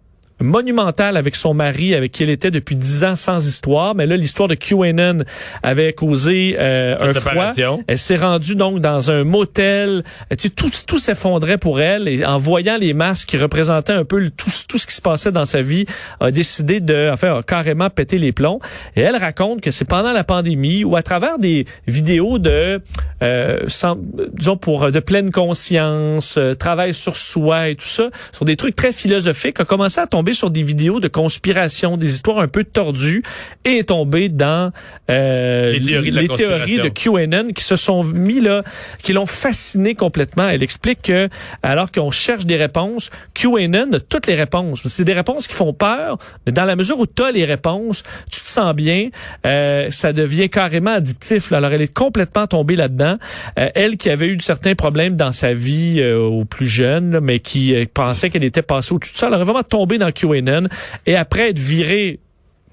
monumentale 0.45 1.17
avec 1.17 1.35
son 1.37 1.55
mari, 1.55 1.95
avec 1.95 2.13
qui 2.13 2.23
elle 2.23 2.31
était 2.31 2.51
depuis 2.51 2.77
dix 2.77 3.05
ans 3.05 3.17
sans 3.17 3.47
histoire. 3.47 3.95
Mais 3.95 4.07
là, 4.07 4.17
l'histoire 4.17 4.49
de 4.49 4.55
QAnon 4.55 5.25
avait 5.63 5.93
causé 5.93 6.57
euh, 6.59 6.97
un 7.01 7.15
froid. 7.15 7.53
Elle 7.87 7.99
s'est 7.99 8.17
rendue 8.17 8.55
donc 8.55 8.81
dans 8.81 9.11
un 9.11 9.25
motel. 9.25 10.05
Tu 10.31 10.37
sais, 10.39 10.51
tout, 10.51 10.71
tout 10.87 10.99
s'effondrait 10.99 11.59
pour 11.59 11.81
elle. 11.81 12.09
Et 12.09 12.25
en 12.25 12.37
voyant 12.37 12.77
les 12.77 12.95
masques 12.95 13.29
qui 13.29 13.37
représentaient 13.37 13.93
un 13.93 14.05
peu 14.05 14.31
tout, 14.31 14.51
tout 14.69 14.79
ce 14.79 14.87
qui 14.87 14.95
se 14.95 15.03
passait 15.03 15.33
dans 15.33 15.47
sa 15.47 15.63
vie, 15.63 15.87
a 16.21 16.31
décidé 16.31 16.81
de, 16.81 17.11
enfin, 17.13 17.41
carrément 17.47 17.91
péter 17.91 18.19
les 18.19 18.33
plombs. 18.33 18.61
Et 18.97 19.01
elle 19.01 19.17
raconte 19.17 19.61
que 19.61 19.71
c'est 19.71 19.85
pendant 19.85 20.13
la 20.13 20.25
pandémie 20.25 20.85
ou 20.85 20.97
à 20.97 21.03
travers 21.03 21.39
des 21.39 21.67
vidéos 21.87 22.39
de, 22.39 22.81
euh, 23.23 23.61
sans, 23.69 23.97
disons 24.33 24.57
pour 24.57 24.91
de 24.91 25.01
pleine 25.01 25.31
conscience, 25.31 26.37
euh, 26.37 26.55
travail 26.55 26.95
sur 26.95 27.17
soi 27.17 27.69
et 27.69 27.75
tout 27.75 27.87
ça, 27.87 28.11
sur 28.33 28.45
des 28.45 28.57
trucs 28.57 28.77
très 28.77 28.93
philosophiques, 28.93 29.61
a 29.61 29.65
commencé 29.65 30.01
à 30.01 30.07
tomber 30.07 30.34
sur 30.35 30.51
des 30.51 30.63
vidéos 30.63 31.01
de 31.01 31.09
conspiration, 31.09 31.97
des 31.97 32.15
histoires 32.15 32.39
un 32.39 32.49
peu 32.49 32.65
tordues, 32.65 33.23
et 33.65 33.79
est 33.79 33.89
tombée 33.89 34.29
dans 34.29 34.73
euh, 35.11 35.73
les 35.73 35.81
théories, 35.81 36.11
de, 36.11 36.19
les 36.19 36.29
théories 36.29 36.79
de 36.79 36.89
QAnon 36.89 37.53
qui 37.53 37.65
se 37.65 37.77
sont 37.77 38.05
mis 38.05 38.41
là, 38.41 38.63
qui 39.03 39.13
l'ont 39.13 39.27
fasciné 39.27 39.95
complètement. 39.95 40.49
Elle 40.49 40.63
explique 40.63 41.03
que 41.03 41.29
alors 41.63 41.91
qu'on 41.91 42.11
cherche 42.11 42.47
des 42.47 42.57
réponses, 42.57 43.11
QAnon 43.35 43.93
a 43.93 44.01
toutes 44.01 44.27
les 44.27 44.35
réponses. 44.35 44.83
C'est 44.87 45.05
des 45.05 45.13
réponses 45.13 45.47
qui 45.47 45.55
font 45.55 45.73
peur, 45.73 46.19
mais 46.47 46.53
dans 46.53 46.65
la 46.65 46.77
mesure 46.77 46.99
où 46.99 47.07
tu 47.07 47.23
as 47.23 47.31
les 47.31 47.45
réponses, 47.45 48.03
tu 48.31 48.41
te 48.41 48.49
sens 48.49 48.75
bien, 48.75 49.09
euh, 49.47 49.91
ça 49.91 50.13
devient 50.13 50.51
carrément 50.51 50.93
addictif. 50.93 51.51
Là. 51.51 51.59
Alors 51.59 51.73
elle 51.73 51.83
est 51.83 51.93
complètement 51.93 52.47
tombée 52.47 52.77
là-dedans. 52.77 53.19
Euh, 53.59 53.69
elle 53.75 53.97
qui 53.97 54.11
avait 54.11 54.29
eu 54.29 54.39
certains 54.41 54.75
problèmes 54.75 55.17
dans 55.17 55.33
sa 55.33 55.53
vie 55.53 56.01
euh, 56.01 56.19
au 56.19 56.45
plus 56.45 56.67
jeune, 56.67 57.21
mais 57.21 57.41
qui 57.41 57.75
euh, 57.75 57.85
pensait 57.93 58.31
qu'elle 58.31 58.45
était 58.45 58.63
passée 58.63 58.95
au-dessus 58.95 59.13
de 59.13 59.19
ça, 59.19 59.27
elle 59.29 59.35
aurait 59.35 59.45
vraiment 59.45 59.63
tombé 59.63 59.99
dans 59.99 60.11
QAnon 60.15 60.69
et 61.07 61.17
après 61.17 61.51
être 61.51 61.59
virée 61.59 62.21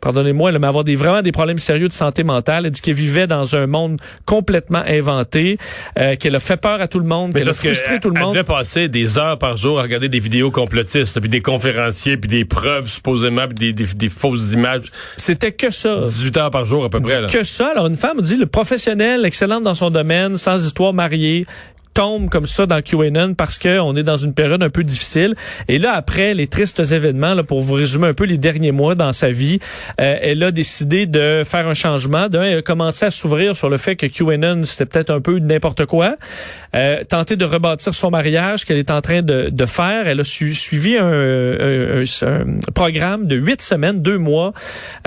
pardonnez-moi, 0.01 0.51
mais 0.59 0.67
avoir 0.67 0.83
des, 0.83 0.95
vraiment 0.95 1.21
des 1.21 1.31
problèmes 1.31 1.59
sérieux 1.59 1.87
de 1.87 1.93
santé 1.93 2.23
mentale. 2.23 2.65
Elle 2.65 2.71
dit 2.71 2.81
qu'elle 2.81 2.95
vivait 2.95 3.27
dans 3.27 3.55
un 3.55 3.67
monde 3.67 4.01
complètement 4.25 4.83
inventé, 4.85 5.57
euh, 5.97 6.15
qu'elle 6.15 6.35
a 6.35 6.39
fait 6.39 6.57
peur 6.57 6.81
à 6.81 6.87
tout 6.87 6.99
le 6.99 7.05
monde, 7.05 7.33
qu'elle 7.33 7.47
a 7.47 7.53
frustré 7.53 7.99
tout 7.99 8.09
le 8.09 8.19
monde. 8.19 8.35
Elle 8.35 8.43
devait 8.43 8.55
passer 8.55 8.89
des 8.89 9.17
heures 9.17 9.37
par 9.37 9.55
jour 9.55 9.79
à 9.79 9.83
regarder 9.83 10.09
des 10.09 10.19
vidéos 10.19 10.51
complotistes, 10.51 11.19
puis 11.19 11.29
des 11.29 11.41
conférenciers, 11.41 12.17
puis 12.17 12.27
des 12.27 12.45
preuves 12.45 12.87
supposément, 12.87 13.47
puis 13.47 13.73
des, 13.73 13.85
des, 13.85 14.09
fausses 14.09 14.53
images. 14.53 14.85
C'était 15.15 15.51
que 15.51 15.69
ça. 15.69 16.01
18 16.01 16.37
heures 16.37 16.51
par 16.51 16.65
jour 16.65 16.83
à 16.83 16.89
peu 16.89 16.99
près. 16.99 17.21
Là. 17.21 17.27
Que 17.27 17.43
ça. 17.43 17.69
Alors 17.71 17.87
une 17.87 17.97
femme 17.97 18.21
dit, 18.21 18.37
le 18.37 18.47
professionnel, 18.47 19.25
excellente 19.25 19.63
dans 19.63 19.75
son 19.75 19.91
domaine, 19.91 20.35
sans 20.35 20.65
histoire 20.65 20.93
mariée, 20.93 21.45
tombe 21.93 22.29
comme 22.29 22.47
ça 22.47 22.65
dans 22.65 22.81
QAnon 22.81 23.33
parce 23.33 23.57
qu'on 23.57 23.95
est 23.95 24.03
dans 24.03 24.17
une 24.17 24.33
période 24.33 24.63
un 24.63 24.69
peu 24.69 24.83
difficile. 24.83 25.35
Et 25.67 25.77
là, 25.77 25.93
après 25.93 26.33
les 26.33 26.47
tristes 26.47 26.79
événements, 26.79 27.33
là, 27.33 27.43
pour 27.43 27.61
vous 27.61 27.73
résumer 27.75 28.07
un 28.07 28.13
peu 28.13 28.25
les 28.25 28.37
derniers 28.37 28.71
mois 28.71 28.95
dans 28.95 29.13
sa 29.13 29.29
vie, 29.29 29.59
euh, 29.99 30.17
elle 30.21 30.43
a 30.43 30.51
décidé 30.51 31.05
de 31.05 31.43
faire 31.45 31.67
un 31.67 31.73
changement. 31.73 32.29
D'un, 32.29 32.43
elle 32.43 32.57
a 32.59 32.61
commencé 32.61 33.05
à 33.05 33.11
s'ouvrir 33.11 33.55
sur 33.55 33.69
le 33.69 33.77
fait 33.77 33.95
que 33.95 34.05
QAnon, 34.05 34.63
c'était 34.63 34.85
peut-être 34.85 35.09
un 35.09 35.21
peu 35.21 35.39
n'importe 35.39 35.85
quoi. 35.85 36.15
Euh, 36.75 37.03
tenter 37.03 37.35
de 37.35 37.45
rebâtir 37.45 37.93
son 37.93 38.09
mariage 38.09 38.65
qu'elle 38.65 38.77
est 38.77 38.91
en 38.91 39.01
train 39.01 39.21
de, 39.21 39.65
faire. 39.65 40.07
Elle 40.07 40.19
a 40.19 40.23
suivi 40.23 40.97
un, 40.97 42.03
programme 42.73 43.27
de 43.27 43.35
huit 43.35 43.61
semaines, 43.61 44.01
deux 44.01 44.17
mois, 44.17 44.53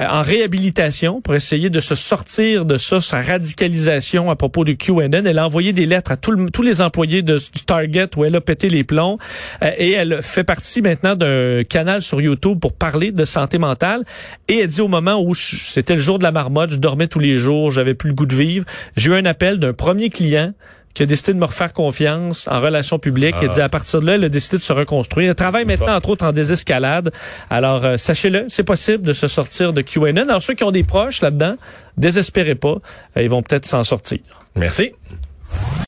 euh, 0.00 0.06
en 0.08 0.22
réhabilitation 0.22 1.20
pour 1.20 1.34
essayer 1.34 1.70
de 1.70 1.80
se 1.80 1.94
sortir 1.94 2.64
de 2.64 2.76
ça, 2.76 3.00
sa 3.00 3.20
radicalisation 3.22 4.30
à 4.30 4.36
propos 4.36 4.64
de 4.64 4.72
QAnon. 4.72 5.24
Elle 5.26 5.38
a 5.38 5.46
envoyé 5.46 5.72
des 5.72 5.86
lettres 5.86 6.12
à 6.12 6.16
tous 6.16 6.62
les 6.62 6.73
employés 6.80 7.22
de, 7.22 7.38
du 7.38 7.64
Target 7.64 8.08
où 8.16 8.24
elle 8.24 8.36
a 8.36 8.40
pété 8.40 8.68
les 8.68 8.84
plombs 8.84 9.18
euh, 9.62 9.70
et 9.76 9.92
elle 9.92 10.22
fait 10.22 10.44
partie 10.44 10.82
maintenant 10.82 11.16
d'un 11.16 11.64
canal 11.64 12.02
sur 12.02 12.20
YouTube 12.20 12.58
pour 12.60 12.72
parler 12.72 13.12
de 13.12 13.24
santé 13.24 13.58
mentale 13.58 14.04
et 14.48 14.60
elle 14.60 14.68
dit 14.68 14.80
au 14.80 14.88
moment 14.88 15.20
où 15.20 15.34
c'était 15.34 15.94
le 15.94 16.00
jour 16.00 16.18
de 16.18 16.24
la 16.24 16.32
marmotte, 16.32 16.70
je 16.70 16.76
dormais 16.76 17.08
tous 17.08 17.20
les 17.20 17.38
jours, 17.38 17.70
j'avais 17.70 17.94
plus 17.94 18.08
le 18.08 18.14
goût 18.14 18.26
de 18.26 18.34
vivre, 18.34 18.64
j'ai 18.96 19.10
eu 19.10 19.14
un 19.14 19.24
appel 19.24 19.58
d'un 19.58 19.72
premier 19.72 20.10
client 20.10 20.52
qui 20.94 21.02
a 21.02 21.06
décidé 21.06 21.34
de 21.34 21.38
me 21.38 21.44
refaire 21.44 21.72
confiance 21.72 22.48
en 22.48 22.60
relations 22.60 22.98
publiques. 22.98 23.34
Elle 23.42 23.48
dit 23.48 23.60
à 23.60 23.68
partir 23.68 24.00
de 24.00 24.06
là, 24.06 24.14
elle 24.14 24.24
a 24.24 24.28
décidé 24.28 24.58
de 24.58 24.62
se 24.62 24.72
reconstruire. 24.72 25.30
Elle 25.30 25.34
travaille 25.34 25.64
maintenant, 25.64 25.94
entre 25.96 26.10
autres, 26.10 26.24
en 26.24 26.32
désescalade. 26.32 27.12
Alors, 27.50 27.84
euh, 27.84 27.96
sachez-le, 27.96 28.46
c'est 28.48 28.62
possible 28.62 29.02
de 29.02 29.12
se 29.12 29.26
sortir 29.26 29.72
de 29.72 29.82
QAnon. 29.82 30.28
Alors, 30.28 30.42
ceux 30.42 30.54
qui 30.54 30.62
ont 30.62 30.70
des 30.70 30.84
proches 30.84 31.20
là-dedans, 31.20 31.56
désespérez 31.96 32.54
pas. 32.54 32.76
Euh, 33.16 33.22
ils 33.22 33.28
vont 33.28 33.42
peut-être 33.42 33.66
s'en 33.66 33.82
sortir. 33.82 34.20
Merci. 34.54 34.92